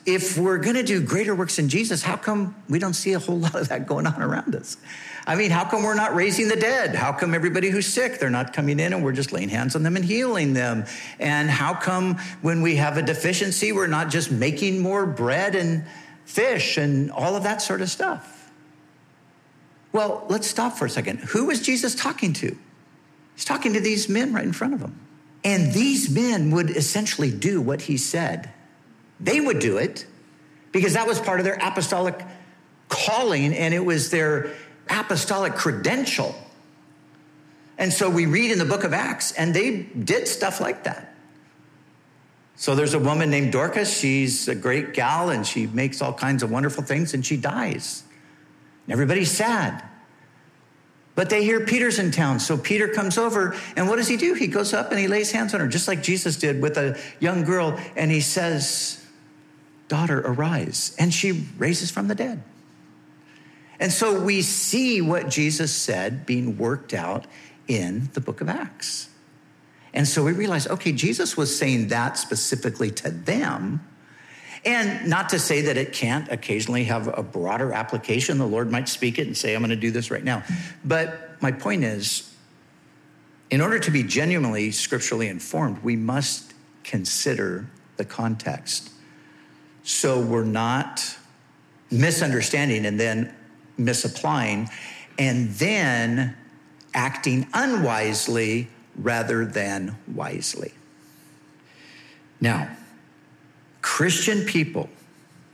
if 0.07 0.37
we're 0.37 0.59
going 0.59 0.75
to 0.76 0.83
do 0.83 1.00
greater 1.00 1.35
works 1.35 1.59
in 1.59 1.69
Jesus, 1.69 2.02
how 2.02 2.17
come 2.17 2.55
we 2.69 2.78
don't 2.78 2.95
see 2.95 3.12
a 3.12 3.19
whole 3.19 3.38
lot 3.38 3.55
of 3.55 3.69
that 3.69 3.87
going 3.87 4.07
on 4.07 4.21
around 4.21 4.55
us? 4.55 4.76
I 5.26 5.35
mean, 5.37 5.50
how 5.50 5.64
come 5.64 5.83
we're 5.83 5.95
not 5.95 6.14
raising 6.14 6.49
the 6.49 6.57
dead? 6.57 6.95
How 6.95 7.12
come 7.12 7.35
everybody 7.35 7.69
who's 7.69 7.87
sick, 7.87 8.19
they're 8.19 8.31
not 8.31 8.52
coming 8.52 8.81
in 8.81 8.93
and 8.93 9.05
we're 9.05 9.12
just 9.12 9.31
laying 9.31 9.50
hands 9.50 9.76
on 9.76 9.83
them 9.83 9.95
and 9.95 10.05
healing 10.05 10.55
them? 10.55 10.85
And 11.21 11.50
how 11.50 11.75
come 11.75 12.17
when 12.40 12.62
we 12.62 12.76
have 12.76 12.97
a 12.97 13.02
deficiency, 13.02 13.71
we're 13.71 13.87
not 13.87 14.09
just 14.09 14.31
making 14.33 14.81
more 14.81 15.07
bread 15.07 15.55
and 15.55 15.85
fish 16.25 16.76
and 16.76 17.11
all 17.12 17.37
of 17.37 17.43
that 17.43 17.61
sort 17.61 17.83
of 17.83 17.90
stuff? 17.90 18.50
Well, 19.93 20.25
let's 20.28 20.47
stop 20.47 20.75
for 20.75 20.87
a 20.87 20.90
second. 20.90 21.21
Who 21.21 21.47
was 21.47 21.61
Jesus 21.61 21.95
talking 21.95 22.33
to? 22.35 22.57
He's 23.35 23.45
talking 23.45 23.75
to 23.75 23.81
these 23.81 24.09
men 24.09 24.33
right 24.33 24.45
in 24.45 24.52
front 24.52 24.75
of 24.75 24.81
him. 24.81 24.99
And 25.45 25.73
these 25.73 26.11
men 26.11 26.50
would 26.50 26.71
essentially 26.71 27.31
do 27.31 27.61
what 27.61 27.83
he 27.83 27.97
said. 27.97 28.50
They 29.21 29.41
would 29.41 29.59
do 29.59 29.79
it 29.79 30.07
because 30.73 30.95
that 30.95 31.07
was 31.07 31.21
part 31.21 31.41
of 31.41 31.45
their 31.45 31.59
apostolic 31.61 32.25
calling 32.89 33.55
and 33.55 33.75
it 33.75 33.85
was 33.85 34.11
their 34.11 34.55
apostolic 34.89 35.55
credential. 35.55 36.35
And 37.79 37.93
so 37.93 38.11
we 38.11 38.27
read 38.27 38.51
in 38.51 38.59
the 38.59 38.65
book 38.65 38.83
of 38.83 38.93
Acts, 38.93 39.31
and 39.33 39.55
they 39.55 39.83
did 39.83 40.27
stuff 40.27 40.61
like 40.61 40.83
that. 40.85 41.15
So 42.57 42.75
there's 42.75 42.95
a 42.95 42.99
woman 42.99 43.31
named 43.31 43.53
Dorcas. 43.53 43.97
She's 43.97 44.49
a 44.49 44.55
great 44.57 44.95
gal, 44.95 45.31
and 45.31 45.47
she 45.47 45.69
makes 45.69 46.03
all 46.03 46.13
kinds 46.13 46.43
of 46.43 46.51
wonderful 46.51 46.83
things, 46.83 47.15
and 47.15 47.25
she 47.25 47.37
dies. 47.37 48.03
Everybody's 48.89 49.31
sad. 49.31 49.85
But 51.15 51.31
they 51.31 51.45
hear 51.45 51.61
Peter's 51.67 52.01
in 52.01 52.11
town. 52.11 52.41
So 52.41 52.59
Peter 52.59 52.89
comes 52.89 53.17
over, 53.17 53.57
and 53.77 53.89
what 53.89 53.97
does 53.97 54.09
he 54.09 54.17
do? 54.17 54.35
He 54.35 54.49
goes 54.49 54.75
up 54.75 54.91
and 54.91 54.99
he 54.99 55.07
lays 55.07 55.31
hands 55.31 55.55
on 55.55 55.61
her, 55.61 55.69
just 55.69 55.87
like 55.87 56.03
Jesus 56.03 56.37
did 56.37 56.61
with 56.61 56.77
a 56.79 56.99
young 57.21 57.45
girl, 57.45 57.79
and 57.95 58.11
he 58.11 58.21
says, 58.21 59.05
Daughter, 59.88 60.21
arise. 60.21 60.95
And 60.99 61.12
she 61.12 61.47
raises 61.57 61.90
from 61.90 62.09
the 62.09 62.14
dead. 62.14 62.42
And 63.80 63.92
so 63.92 64.21
we 64.21 64.42
see 64.42 65.00
what 65.00 65.28
Jesus 65.28 65.75
said 65.75 66.26
being 66.26 66.59
worked 66.59 66.92
out 66.92 67.26
in 67.66 68.11
the 68.12 68.21
book 68.21 68.40
of 68.40 68.49
Acts. 68.49 69.09
And 69.95 70.07
so 70.07 70.25
we 70.25 70.33
realize, 70.33 70.66
okay, 70.66 70.92
Jesus 70.92 71.37
was 71.37 71.57
saying 71.57 71.88
that 71.88 72.18
specifically 72.18 72.90
to 72.92 73.11
them. 73.11 73.87
And 74.64 75.09
not 75.09 75.28
to 75.30 75.38
say 75.38 75.62
that 75.62 75.76
it 75.76 75.92
can't 75.92 76.30
occasionally 76.30 76.85
have 76.85 77.07
a 77.16 77.23
broader 77.23 77.73
application. 77.73 78.38
The 78.38 78.47
Lord 78.47 78.71
might 78.71 78.88
speak 78.88 79.18
it 79.18 79.26
and 79.26 79.37
say, 79.37 79.54
I'm 79.54 79.61
going 79.61 79.71
to 79.71 79.76
do 79.76 79.90
this 79.90 80.11
right 80.11 80.25
now. 80.25 80.42
But 80.85 81.40
my 81.40 81.52
point 81.52 81.85
is, 81.85 82.35
in 83.50 83.61
order 83.61 83.78
to 83.78 83.90
be 83.90 84.02
genuinely 84.02 84.73
scripturally 84.73 85.28
informed, 85.28 85.83
we 85.83 85.97
must 85.97 86.52
consider 86.85 87.71
the 87.97 88.04
context. 88.04 88.90
So 89.88 90.21
we're 90.21 90.45
not 90.45 91.16
misunderstanding 91.90 92.85
and 92.85 93.00
then 93.00 93.35
misapplying, 93.78 94.68
and 95.18 95.49
then 95.52 96.37
acting 96.92 97.47
unwisely 97.54 98.68
rather 98.97 99.47
than 99.47 99.97
wisely. 100.15 100.75
Now, 102.39 102.69
Christian 103.80 104.43
people 104.43 104.91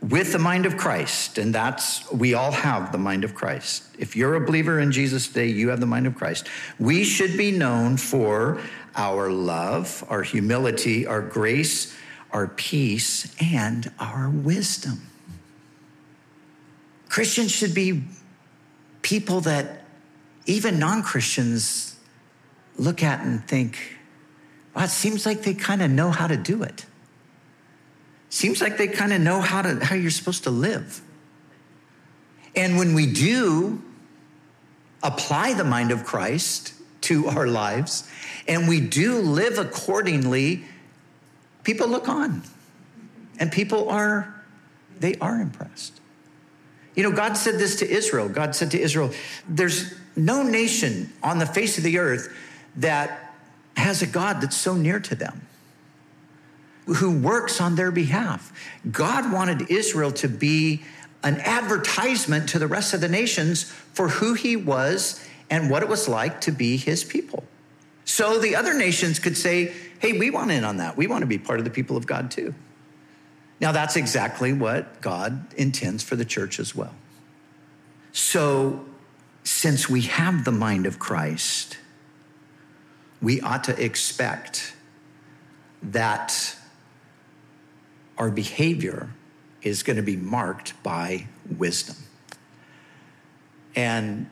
with 0.01 0.33
the 0.33 0.39
mind 0.39 0.65
of 0.65 0.75
Christ, 0.75 1.37
and 1.37 1.55
that's, 1.55 2.11
we 2.11 2.33
all 2.33 2.51
have 2.51 2.91
the 2.91 2.97
mind 2.97 3.23
of 3.23 3.35
Christ. 3.35 3.85
If 3.97 4.17
you're 4.17 4.35
a 4.35 4.45
believer 4.45 4.81
in 4.81 4.91
Jesus 4.91 5.29
today, 5.29 5.47
you 5.47 5.69
have 5.69 5.79
the 5.79 5.85
mind 5.85 6.07
of 6.07 6.15
Christ. 6.15 6.49
We 6.77 7.05
should 7.05 7.37
be 7.37 7.51
known 7.51 7.95
for 7.95 8.59
our 8.97 9.29
love, 9.29 10.03
our 10.09 10.23
humility, 10.23 11.07
our 11.07 11.21
grace, 11.21 11.95
our 12.35 12.47
peace, 12.47 13.33
and 13.41 13.89
our 13.97 14.29
wisdom. 14.29 15.01
Christians 17.07 17.49
should 17.49 17.73
be 17.73 18.03
people 19.01 19.39
that 19.41 19.85
even 20.45 20.77
non 20.77 21.01
Christians 21.01 21.95
look 22.75 23.01
at 23.03 23.25
and 23.25 23.47
think, 23.47 23.79
wow, 24.75 24.83
it 24.83 24.89
seems 24.89 25.25
like 25.25 25.43
they 25.43 25.53
kind 25.53 25.81
of 25.81 25.89
know 25.89 26.11
how 26.11 26.27
to 26.27 26.35
do 26.35 26.61
it. 26.61 26.85
Seems 28.27 28.59
like 28.59 28.75
they 28.75 28.89
kind 28.89 29.13
of 29.13 29.21
know 29.21 29.39
how 29.39 29.61
to 29.61 29.79
how 29.85 29.95
you're 29.95 30.11
supposed 30.11 30.43
to 30.43 30.49
live. 30.49 31.01
And 32.53 32.77
when 32.77 32.93
we 32.93 33.05
do 33.05 33.81
apply 35.01 35.53
the 35.53 35.63
mind 35.63 35.91
of 35.91 36.03
Christ 36.03 36.73
to 37.01 37.27
our 37.27 37.47
lives 37.47 38.09
and 38.45 38.67
we 38.67 38.81
do 38.81 39.19
live 39.19 39.57
accordingly, 39.57 40.65
people 41.65 41.89
look 41.89 42.07
on 42.07 42.43
and 43.37 43.51
people 43.51 43.89
are 43.89 44.33
they 44.97 45.15
are 45.15 45.41
impressed. 45.41 45.99
You 46.95 47.03
know, 47.03 47.11
God 47.11 47.33
said 47.33 47.55
this 47.55 47.77
to 47.77 47.89
Israel. 47.89 48.29
God 48.29 48.55
said 48.55 48.71
to 48.71 48.79
Israel, 48.79 49.11
There's 49.49 49.93
no 50.15 50.43
nation 50.43 51.11
on 51.21 51.39
the 51.39 51.45
face 51.45 51.77
of 51.77 51.83
the 51.83 51.99
earth 51.99 52.33
that 52.77 53.33
has 53.75 54.01
a 54.01 54.07
God 54.07 54.39
that's 54.39 54.55
so 54.55 54.75
near 54.75 55.01
to 55.01 55.15
them, 55.15 55.45
who 56.85 57.19
works 57.19 57.59
on 57.59 57.75
their 57.75 57.91
behalf. 57.91 58.53
God 58.89 59.33
wanted 59.33 59.69
Israel 59.69 60.13
to 60.13 60.29
be 60.29 60.83
an 61.23 61.41
advertisement 61.41 62.47
to 62.49 62.59
the 62.59 62.67
rest 62.67 62.93
of 62.93 63.01
the 63.01 63.09
nations 63.09 63.63
for 63.63 64.07
who 64.07 64.33
he 64.33 64.55
was 64.55 65.27
and 65.49 65.69
what 65.69 65.83
it 65.83 65.89
was 65.89 66.07
like 66.07 66.39
to 66.41 66.51
be 66.51 66.77
his 66.77 67.03
people. 67.03 67.43
So 68.05 68.39
the 68.39 68.55
other 68.55 68.73
nations 68.73 69.19
could 69.19 69.35
say, 69.35 69.73
Hey, 70.05 70.13
we 70.13 70.29
want 70.29 70.51
in 70.51 70.63
on 70.63 70.77
that. 70.77 70.95
We 70.95 71.07
want 71.07 71.23
to 71.23 71.25
be 71.25 71.39
part 71.39 71.57
of 71.57 71.65
the 71.65 71.71
people 71.71 71.97
of 71.97 72.05
God 72.05 72.29
too. 72.29 72.53
Now, 73.59 73.71
that's 73.71 73.95
exactly 73.95 74.53
what 74.53 75.01
God 75.01 75.51
intends 75.55 76.03
for 76.03 76.15
the 76.15 76.25
church 76.25 76.59
as 76.59 76.75
well. 76.75 76.93
So, 78.11 78.85
since 79.43 79.89
we 79.89 80.01
have 80.01 80.45
the 80.45 80.51
mind 80.51 80.85
of 80.85 80.99
Christ, 80.99 81.79
we 83.19 83.41
ought 83.41 83.63
to 83.63 83.83
expect 83.83 84.75
that 85.81 86.55
our 88.19 88.29
behavior 88.29 89.09
is 89.63 89.81
going 89.81 89.97
to 89.97 90.03
be 90.03 90.17
marked 90.17 90.83
by 90.83 91.25
wisdom. 91.57 91.95
And 93.75 94.29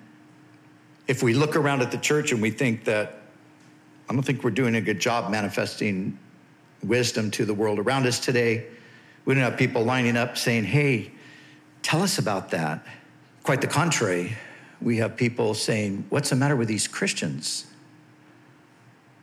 if 1.07 1.23
we 1.23 1.33
look 1.33 1.55
around 1.55 1.81
at 1.81 1.89
the 1.89 1.97
church 1.97 2.31
and 2.31 2.43
we 2.43 2.51
think 2.51 2.83
that, 2.83 3.22
I 4.09 4.13
don't 4.13 4.23
think 4.23 4.43
we're 4.43 4.51
doing 4.51 4.75
a 4.75 4.81
good 4.81 4.99
job 4.99 5.31
manifesting 5.31 6.17
wisdom 6.83 7.31
to 7.31 7.45
the 7.45 7.53
world 7.53 7.79
around 7.79 8.05
us 8.05 8.19
today, 8.19 8.65
we 9.25 9.33
don't 9.33 9.43
have 9.43 9.57
people 9.57 9.83
lining 9.83 10.17
up 10.17 10.37
saying, 10.37 10.65
hey, 10.65 11.11
tell 11.81 12.01
us 12.01 12.17
about 12.17 12.51
that. 12.51 12.85
Quite 13.43 13.61
the 13.61 13.67
contrary, 13.67 14.37
we 14.81 14.97
have 14.97 15.15
people 15.15 15.53
saying, 15.53 16.05
what's 16.09 16.29
the 16.29 16.35
matter 16.35 16.55
with 16.55 16.67
these 16.67 16.87
Christians? 16.87 17.65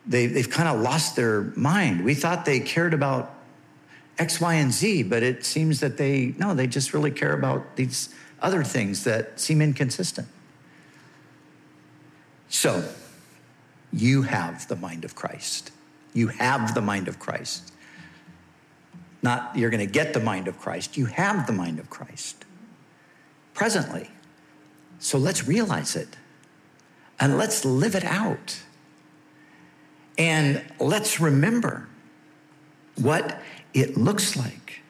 They, 0.06 0.26
they've 0.26 0.48
kind 0.48 0.68
of 0.68 0.80
lost 0.80 1.16
their 1.16 1.52
mind. 1.56 2.04
We 2.04 2.14
thought 2.14 2.44
they 2.44 2.60
cared 2.60 2.94
about 2.94 3.34
X, 4.18 4.40
Y, 4.40 4.54
and 4.54 4.72
Z, 4.72 5.04
but 5.04 5.22
it 5.22 5.44
seems 5.44 5.80
that 5.80 5.96
they, 5.96 6.34
no, 6.38 6.54
they 6.54 6.66
just 6.66 6.94
really 6.94 7.10
care 7.10 7.32
about 7.32 7.76
these 7.76 8.14
other 8.40 8.64
things 8.64 9.04
that 9.04 9.38
seem 9.38 9.60
inconsistent. 9.60 10.28
So, 12.48 12.82
you 13.92 14.22
have 14.22 14.68
the 14.68 14.76
mind 14.76 15.04
of 15.04 15.14
Christ. 15.14 15.72
You 16.12 16.28
have 16.28 16.74
the 16.74 16.80
mind 16.80 17.08
of 17.08 17.18
Christ. 17.18 17.72
Not 19.22 19.56
you're 19.56 19.70
going 19.70 19.86
to 19.86 19.92
get 19.92 20.14
the 20.14 20.20
mind 20.20 20.48
of 20.48 20.58
Christ, 20.58 20.96
you 20.96 21.06
have 21.06 21.46
the 21.46 21.52
mind 21.52 21.78
of 21.78 21.90
Christ 21.90 22.44
presently. 23.54 24.10
So 24.98 25.18
let's 25.18 25.46
realize 25.46 25.96
it 25.96 26.16
and 27.18 27.36
let's 27.36 27.64
live 27.64 27.94
it 27.94 28.04
out. 28.04 28.62
And 30.16 30.62
let's 30.78 31.20
remember 31.20 31.88
what 32.96 33.40
it 33.72 33.96
looks 33.96 34.36
like 34.36 34.80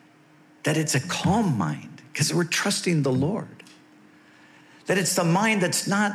that 0.64 0.76
it's 0.76 0.94
a 0.94 1.00
calm 1.00 1.56
mind 1.56 2.02
because 2.12 2.34
we're 2.34 2.44
trusting 2.44 3.02
the 3.02 3.12
Lord. 3.12 3.64
That 4.86 4.98
it's 4.98 5.14
the 5.14 5.24
mind 5.24 5.62
that's 5.62 5.86
not 5.86 6.12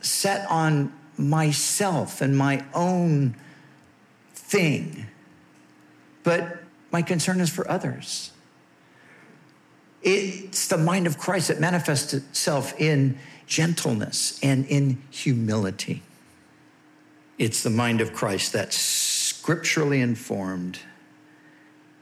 set 0.00 0.48
on 0.50 0.92
myself 1.18 2.20
and 2.20 2.36
my 2.36 2.64
own 2.74 3.34
thing, 4.34 5.06
but 6.22 6.58
my 6.92 7.02
concern 7.02 7.40
is 7.40 7.50
for 7.50 7.68
others. 7.70 8.32
It's 10.02 10.68
the 10.68 10.78
mind 10.78 11.06
of 11.06 11.18
Christ 11.18 11.48
that 11.48 11.60
manifests 11.60 12.14
itself 12.14 12.78
in 12.80 13.18
gentleness 13.46 14.38
and 14.42 14.66
in 14.66 15.02
humility. 15.10 16.02
It's 17.38 17.62
the 17.62 17.70
mind 17.70 18.00
of 18.00 18.12
Christ 18.12 18.52
that's 18.52 18.76
scripturally 18.76 20.00
informed 20.00 20.78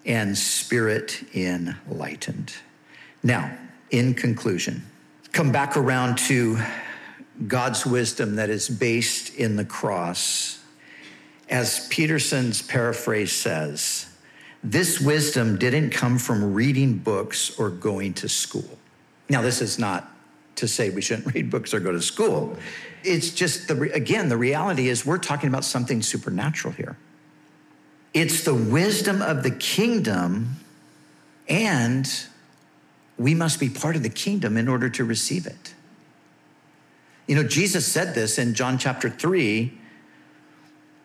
and 0.04 0.36
spirit 0.36 1.24
enlightened. 1.34 2.54
Now, 3.22 3.56
in 3.90 4.14
conclusion, 4.14 4.84
come 5.32 5.50
back 5.50 5.76
around 5.76 6.18
to 6.18 6.58
God's 7.46 7.84
wisdom 7.84 8.36
that 8.36 8.50
is 8.50 8.68
based 8.68 9.34
in 9.34 9.56
the 9.56 9.64
cross. 9.64 10.62
As 11.48 11.86
Peterson's 11.88 12.62
paraphrase 12.62 13.32
says, 13.32 14.06
this 14.62 15.00
wisdom 15.00 15.58
didn't 15.58 15.90
come 15.90 16.18
from 16.18 16.54
reading 16.54 16.96
books 16.98 17.58
or 17.58 17.68
going 17.68 18.14
to 18.14 18.28
school. 18.28 18.78
Now, 19.28 19.42
this 19.42 19.60
is 19.60 19.78
not 19.78 20.10
to 20.56 20.68
say 20.68 20.90
we 20.90 21.02
shouldn't 21.02 21.34
read 21.34 21.50
books 21.50 21.74
or 21.74 21.80
go 21.80 21.92
to 21.92 22.00
school. 22.00 22.56
It's 23.02 23.30
just, 23.30 23.68
the, 23.68 23.78
again, 23.92 24.28
the 24.28 24.36
reality 24.36 24.88
is 24.88 25.04
we're 25.04 25.18
talking 25.18 25.48
about 25.48 25.64
something 25.64 26.00
supernatural 26.00 26.72
here. 26.72 26.96
It's 28.14 28.44
the 28.44 28.54
wisdom 28.54 29.20
of 29.20 29.42
the 29.42 29.50
kingdom, 29.50 30.56
and 31.48 32.10
we 33.18 33.34
must 33.34 33.58
be 33.58 33.68
part 33.68 33.96
of 33.96 34.02
the 34.02 34.08
kingdom 34.08 34.56
in 34.56 34.68
order 34.68 34.88
to 34.88 35.04
receive 35.04 35.46
it. 35.46 35.74
You 37.26 37.36
know, 37.36 37.44
Jesus 37.44 37.86
said 37.86 38.14
this 38.14 38.38
in 38.38 38.54
John 38.54 38.78
chapter 38.78 39.08
3. 39.08 39.72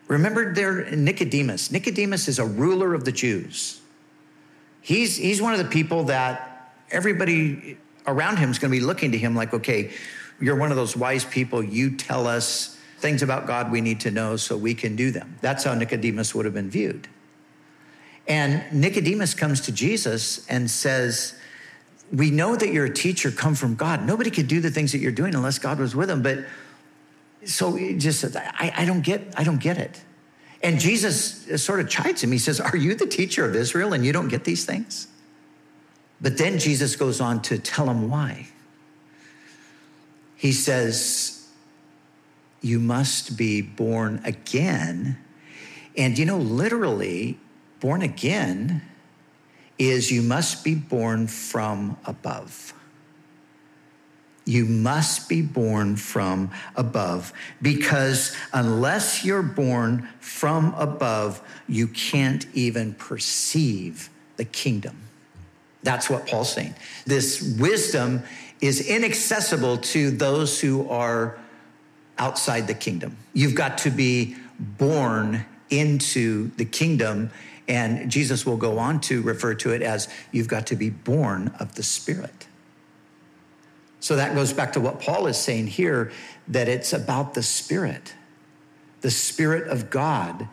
Remember 0.08 0.52
there 0.52 0.90
Nicodemus. 0.90 1.70
Nicodemus 1.70 2.28
is 2.28 2.38
a 2.38 2.44
ruler 2.44 2.94
of 2.94 3.04
the 3.04 3.12
Jews. 3.12 3.80
He's, 4.80 5.16
he's 5.16 5.40
one 5.40 5.52
of 5.52 5.58
the 5.58 5.66
people 5.66 6.04
that 6.04 6.72
everybody 6.90 7.78
around 8.06 8.38
him 8.38 8.50
is 8.50 8.58
going 8.58 8.72
to 8.72 8.78
be 8.78 8.84
looking 8.84 9.12
to 9.12 9.18
him 9.18 9.34
like, 9.34 9.54
okay, 9.54 9.92
you're 10.40 10.56
one 10.56 10.70
of 10.70 10.76
those 10.76 10.96
wise 10.96 11.24
people. 11.24 11.62
You 11.62 11.96
tell 11.96 12.26
us 12.26 12.78
things 12.98 13.22
about 13.22 13.46
God 13.46 13.70
we 13.70 13.80
need 13.80 14.00
to 14.00 14.10
know 14.10 14.36
so 14.36 14.56
we 14.56 14.74
can 14.74 14.96
do 14.96 15.10
them. 15.10 15.38
That's 15.40 15.64
how 15.64 15.74
Nicodemus 15.74 16.34
would 16.34 16.44
have 16.44 16.54
been 16.54 16.70
viewed. 16.70 17.08
And 18.26 18.64
Nicodemus 18.72 19.34
comes 19.34 19.60
to 19.62 19.72
Jesus 19.72 20.46
and 20.48 20.70
says, 20.70 21.34
We 22.12 22.30
know 22.30 22.56
that 22.56 22.72
you're 22.72 22.86
a 22.86 22.92
teacher 22.92 23.30
come 23.30 23.54
from 23.54 23.74
God. 23.76 24.04
Nobody 24.04 24.30
could 24.30 24.48
do 24.48 24.60
the 24.60 24.70
things 24.70 24.92
that 24.92 24.98
you're 24.98 25.12
doing 25.12 25.34
unless 25.34 25.58
God 25.58 25.78
was 25.78 25.94
with 25.94 26.10
him. 26.10 26.22
But 26.22 26.44
so 27.44 27.78
just 27.96 28.36
I, 28.36 28.72
I 28.76 28.84
don't 28.84 29.02
get, 29.02 29.32
I 29.36 29.44
don't 29.44 29.60
get 29.60 29.78
it. 29.78 30.02
And 30.62 30.78
Jesus 30.78 31.62
sort 31.62 31.80
of 31.80 31.88
chides 31.88 32.22
him. 32.22 32.32
He 32.32 32.38
says, 32.38 32.60
Are 32.60 32.76
you 32.76 32.94
the 32.94 33.06
teacher 33.06 33.44
of 33.44 33.54
Israel 33.54 33.92
and 33.92 34.04
you 34.04 34.12
don't 34.12 34.28
get 34.28 34.44
these 34.44 34.64
things? 34.64 35.08
But 36.20 36.36
then 36.36 36.58
Jesus 36.58 36.96
goes 36.96 37.20
on 37.20 37.40
to 37.42 37.58
tell 37.58 37.88
him 37.88 38.10
why. 38.10 38.48
He 40.36 40.52
says, 40.52 41.48
You 42.60 42.78
must 42.78 43.38
be 43.38 43.62
born 43.62 44.20
again. 44.24 45.18
And 45.96 46.18
you 46.18 46.26
know, 46.26 46.38
literally, 46.38 47.38
born 47.80 48.02
again 48.02 48.82
is 49.80 50.12
you 50.12 50.20
must 50.20 50.62
be 50.62 50.74
born 50.74 51.26
from 51.26 51.96
above. 52.04 52.74
You 54.44 54.66
must 54.66 55.28
be 55.28 55.40
born 55.42 55.96
from 55.96 56.50
above 56.76 57.32
because 57.62 58.36
unless 58.52 59.24
you're 59.24 59.42
born 59.42 60.08
from 60.20 60.74
above, 60.74 61.40
you 61.66 61.88
can't 61.88 62.46
even 62.52 62.94
perceive 62.94 64.10
the 64.36 64.44
kingdom. 64.44 64.96
That's 65.82 66.10
what 66.10 66.26
Paul's 66.26 66.52
saying. 66.52 66.74
This 67.06 67.56
wisdom 67.58 68.22
is 68.60 68.86
inaccessible 68.86 69.78
to 69.78 70.10
those 70.10 70.60
who 70.60 70.88
are 70.90 71.38
outside 72.18 72.66
the 72.66 72.74
kingdom. 72.74 73.16
You've 73.32 73.54
got 73.54 73.78
to 73.78 73.90
be 73.90 74.36
born 74.58 75.46
into 75.70 76.50
the 76.56 76.64
kingdom. 76.64 77.30
And 77.70 78.10
Jesus 78.10 78.44
will 78.44 78.58
go 78.58 78.78
on 78.78 79.00
to 79.02 79.22
refer 79.22 79.54
to 79.54 79.70
it 79.70 79.80
as 79.80 80.08
you've 80.32 80.48
got 80.48 80.66
to 80.66 80.76
be 80.76 80.90
born 80.90 81.54
of 81.58 81.76
the 81.76 81.82
Spirit. 81.82 82.48
So 84.00 84.16
that 84.16 84.34
goes 84.34 84.52
back 84.52 84.74
to 84.74 84.80
what 84.80 85.00
Paul 85.00 85.26
is 85.26 85.38
saying 85.38 85.68
here 85.68 86.10
that 86.48 86.68
it's 86.68 86.92
about 86.92 87.34
the 87.34 87.42
Spirit, 87.42 88.14
the 89.00 89.10
Spirit 89.10 89.68
of 89.68 89.88
God 89.88 90.48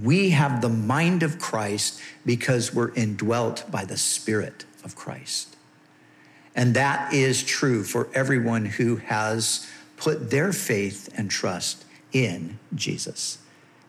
we 0.00 0.30
have 0.30 0.60
the 0.60 0.68
mind 0.68 1.22
of 1.22 1.38
Christ 1.38 2.00
because 2.24 2.74
we're 2.74 2.94
indwelt 2.94 3.70
by 3.70 3.84
the 3.84 3.96
Spirit 3.96 4.64
of 4.84 4.96
Christ. 4.96 5.56
And 6.54 6.74
that 6.74 7.12
is 7.12 7.42
true 7.42 7.84
for 7.84 8.08
everyone 8.14 8.64
who 8.64 8.96
has 8.96 9.68
put 9.96 10.30
their 10.30 10.52
faith 10.52 11.12
and 11.16 11.30
trust 11.30 11.84
in 12.12 12.58
Jesus. 12.74 13.38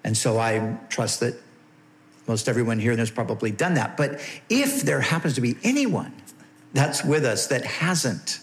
And 0.04 0.18
so 0.18 0.40
I 0.40 0.78
trust 0.90 1.22
that 1.22 1.36
most 2.28 2.48
everyone 2.48 2.80
here 2.80 2.96
has 2.96 3.12
probably 3.12 3.52
done 3.52 3.74
that. 3.76 3.98
But 3.98 4.22
if 4.50 4.82
there 4.82 5.02
happens 5.02 5.36
to 5.36 5.42
be 5.42 5.58
anyone 5.64 6.14
that's 6.74 7.04
with 7.04 7.26
us 7.26 7.48
that 7.48 7.66
hasn't, 7.66 8.40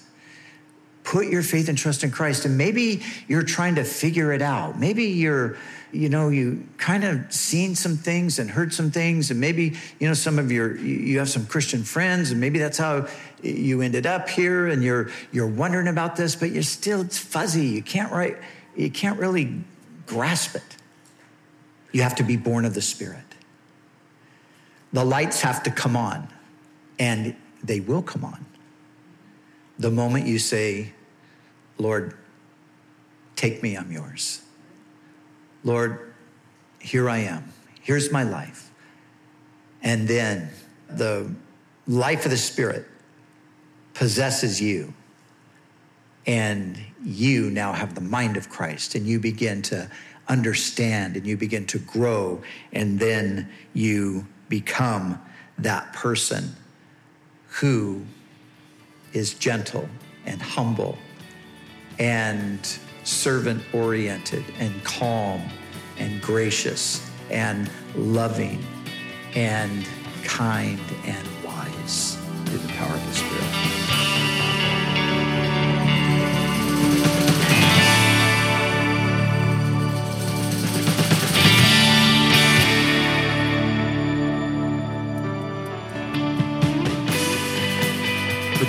put 1.05 1.29
your 1.29 1.43
faith 1.43 1.69
and 1.69 1.77
trust 1.77 2.05
in 2.05 2.11
Christ. 2.11 2.45
And 2.45 2.57
maybe 2.59 3.03
you're 3.27 3.43
trying 3.43 3.77
to 3.77 3.85
figure 3.85 4.33
it 4.33 4.43
out. 4.43 4.79
Maybe 4.79 5.05
you're 5.05 5.57
you 5.93 6.09
know, 6.09 6.29
you 6.29 6.67
kind 6.79 7.05
of 7.05 7.33
seen 7.33 7.75
some 7.75 7.97
things 7.97 8.39
and 8.39 8.51
heard 8.51 8.73
some 8.73 8.91
things, 8.91 9.31
and 9.31 9.41
maybe, 9.41 9.77
you 9.99 10.07
know, 10.07 10.15
some 10.15 10.39
of 10.39 10.53
your, 10.53 10.77
you 10.77 11.19
have 11.19 11.29
some 11.29 11.47
Christian 11.47 11.83
friends, 11.83 12.31
and 12.31 12.41
maybe 12.41 12.59
that's 12.59 12.79
how 12.79 13.09
you 13.43 13.83
ended 13.83 14.07
up 14.07 14.29
here, 14.29 14.69
and 14.69 14.83
you're, 14.83 15.11
you're 15.33 15.49
wondering 15.49 15.89
about 15.89 16.17
this, 16.17 16.37
but 16.37 16.51
you're 16.51 16.63
still, 16.63 17.01
it's 17.01 17.19
fuzzy. 17.19 17.67
You 17.67 17.83
can't 17.83 18.13
write, 18.13 18.37
you 18.77 18.91
can't 18.91 19.19
really 19.19 19.63
grasp 20.07 20.55
it. 20.55 20.77
You 21.93 22.03
have 22.03 22.15
to 22.17 22.23
be 22.23 22.37
born 22.37 22.65
of 22.65 22.75
the 22.75 22.83
Spirit. 22.83 23.25
The 24.93 25.05
lights 25.05 25.41
have 25.43 25.63
to 25.65 25.71
come 25.71 25.97
on, 25.97 26.29
and 26.99 27.37
they 27.63 27.81
will 27.81 28.03
come 28.03 28.25
on. 28.25 28.45
The 29.79 29.91
moment 29.91 30.27
you 30.27 30.39
say, 30.39 30.93
Lord, 31.79 32.15
take 33.37 33.63
me, 33.63 33.77
I'm 33.77 33.91
yours. 33.93 34.43
Lord, 35.65 36.13
here 36.81 37.09
I 37.09 37.19
am. 37.19 37.53
Here's 37.81 38.11
my 38.11 38.23
life. 38.23 38.71
And 39.83 40.07
then 40.07 40.51
the 40.89 41.31
life 41.87 42.25
of 42.25 42.31
the 42.31 42.37
Spirit 42.37 42.87
possesses 43.95 44.61
you. 44.61 44.93
And 46.27 46.79
you 47.03 47.51
now 47.51 47.73
have 47.73 47.95
the 47.95 48.01
mind 48.01 48.37
of 48.37 48.51
Christ, 48.51 48.95
and 48.95 49.07
you 49.07 49.19
begin 49.19 49.63
to 49.63 49.91
understand 50.29 51.17
and 51.17 51.27
you 51.27 51.37
begin 51.37 51.67
to 51.67 51.79
grow, 51.79 52.43
and 52.73 52.99
then 53.01 53.51
you 53.73 54.27
become 54.51 55.19
that 55.59 55.91
person 55.95 56.55
who 57.49 58.03
is 59.15 59.33
gentle 59.35 59.89
and 60.27 60.43
humble 60.43 60.99
and 61.99 62.79
servant 63.05 63.63
oriented 63.73 64.45
and 64.59 64.85
calm 64.85 65.41
and 65.99 66.21
gracious 66.21 67.09
and 67.31 67.71
loving 67.95 68.63
and 69.35 69.87
kind 70.25 70.81
and 71.05 71.29
wise 71.45 72.19
through 72.45 72.59
the 72.59 72.69
power 72.75 72.93
of 72.93 73.07
the 73.07 73.15
Spirit. 73.15 73.70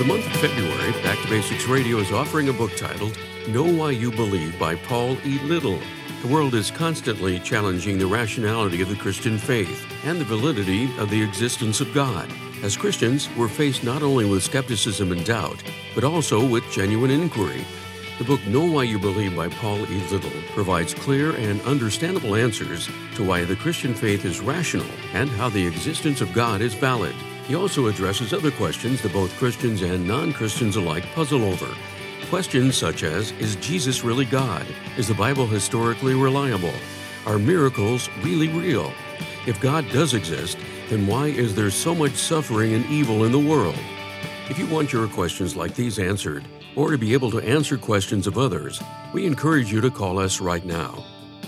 The 0.02 0.08
month 0.08 0.26
of 0.26 0.42
February, 0.42 0.92
Back 1.04 1.22
to 1.22 1.30
Basics 1.30 1.68
Radio 1.68 2.00
is 2.00 2.12
offering 2.12 2.50
a 2.50 2.54
book 2.54 2.76
titled 2.76 3.16
Know 3.50 3.66
Why 3.72 3.92
You 3.92 4.10
Believe 4.10 4.58
by 4.58 4.74
Paul 4.74 5.16
E. 5.24 5.38
Little. 5.42 5.78
The 6.24 6.28
world 6.28 6.56
is 6.56 6.72
constantly 6.72 7.38
challenging 7.38 8.00
the 8.00 8.08
rationality 8.08 8.82
of 8.82 8.90
the 8.90 8.96
Christian 8.96 9.38
faith 9.38 9.86
and 10.04 10.20
the 10.20 10.26
validity 10.26 10.86
of 10.98 11.12
the 11.12 11.22
existence 11.22 11.82
of 11.82 11.94
God. 11.94 12.28
As 12.64 12.76
Christians, 12.76 13.30
we're 13.38 13.48
faced 13.48 13.84
not 13.84 14.02
only 14.02 14.26
with 14.26 14.42
skepticism 14.42 15.12
and 15.12 15.24
doubt, 15.24 15.62
but 15.94 16.04
also 16.04 16.44
with 16.44 16.72
genuine 16.72 17.12
inquiry. 17.12 17.64
The 18.18 18.26
book 18.26 18.44
Know 18.48 18.66
Why 18.66 18.86
You 18.86 18.98
Believe 18.98 19.36
by 19.36 19.50
Paul 19.50 19.86
E. 19.86 20.02
Little 20.10 20.32
provides 20.56 20.96
clear 20.96 21.36
and 21.36 21.62
understandable 21.62 22.34
answers 22.34 22.90
to 23.14 23.24
why 23.24 23.44
the 23.44 23.56
Christian 23.56 23.94
faith 23.94 24.26
is 24.26 24.40
rational 24.40 24.88
and 25.14 25.30
how 25.30 25.50
the 25.50 25.68
existence 25.68 26.22
of 26.22 26.34
God 26.34 26.60
is 26.60 26.74
valid. 26.74 27.14
He 27.52 27.58
also 27.58 27.88
addresses 27.88 28.32
other 28.32 28.50
questions 28.50 29.02
that 29.02 29.12
both 29.12 29.38
Christians 29.38 29.82
and 29.82 30.08
non 30.08 30.32
Christians 30.32 30.78
alike 30.78 31.04
puzzle 31.14 31.44
over. 31.44 31.68
Questions 32.30 32.78
such 32.78 33.04
as 33.04 33.34
Is 33.42 33.58
Jesus 33.58 34.06
really 34.06 34.24
God? 34.24 34.66
Is 34.98 35.10
the 35.10 35.14
Bible 35.14 35.46
historically 35.46 36.16
reliable? 36.16 36.72
Are 37.26 37.38
miracles 37.38 38.08
really 38.22 38.48
real? 38.48 38.94
If 39.46 39.60
God 39.60 39.86
does 39.92 40.14
exist, 40.14 40.58
then 40.90 41.06
why 41.08 41.28
is 41.28 41.54
there 41.54 41.70
so 41.70 41.94
much 41.94 42.14
suffering 42.14 42.74
and 42.74 42.86
evil 42.86 43.26
in 43.26 43.34
the 43.34 43.40
world? 43.54 43.76
If 44.50 44.58
you 44.58 44.66
want 44.68 44.94
your 44.94 45.10
questions 45.10 45.54
like 45.54 45.76
these 45.76 46.00
answered, 46.00 46.46
or 46.78 46.92
to 46.92 46.98
be 46.98 47.12
able 47.12 47.32
to 47.32 47.42
answer 47.42 47.78
questions 47.78 48.28
of 48.28 48.38
others, 48.38 48.82
we 49.12 49.26
encourage 49.26 49.74
you 49.74 49.82
to 49.82 49.92
call 49.92 50.20
us 50.20 50.40
right 50.40 50.64
now 50.64 51.04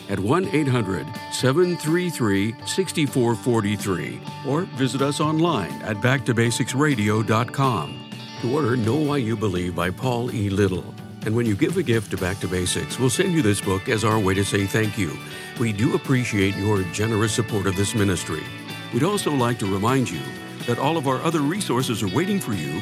at 0.09 0.19
1 0.19 0.47
800 0.47 1.05
733 1.31 2.55
6443 2.65 4.21
or 4.47 4.61
visit 4.61 5.01
us 5.01 5.19
online 5.19 5.71
at 5.81 5.97
backtobasicsradio.com. 5.97 7.99
To 8.41 8.53
order 8.53 8.75
Know 8.75 8.97
Why 8.97 9.17
You 9.17 9.37
Believe 9.37 9.75
by 9.75 9.89
Paul 9.89 10.33
E. 10.33 10.49
Little. 10.49 10.93
And 11.25 11.33
when 11.33 11.45
you 11.45 11.55
give 11.55 11.77
a 11.77 11.83
gift 11.83 12.11
to 12.11 12.17
Back 12.17 12.39
to 12.39 12.49
Basics, 12.49 12.99
we'll 12.99 13.09
send 13.09 13.31
you 13.31 13.41
this 13.41 13.61
book 13.61 13.87
as 13.87 14.03
our 14.03 14.19
way 14.19 14.33
to 14.33 14.43
say 14.43 14.65
thank 14.65 14.97
you. 14.97 15.17
We 15.59 15.71
do 15.71 15.95
appreciate 15.95 16.57
your 16.57 16.81
generous 16.91 17.33
support 17.33 17.67
of 17.67 17.77
this 17.77 17.95
ministry. 17.95 18.43
We'd 18.93 19.03
also 19.03 19.31
like 19.31 19.57
to 19.59 19.73
remind 19.73 20.09
you 20.09 20.19
that 20.67 20.79
all 20.79 20.97
of 20.97 21.07
our 21.07 21.21
other 21.21 21.39
resources 21.39 22.03
are 22.03 22.13
waiting 22.13 22.41
for 22.41 22.53
you 22.53 22.81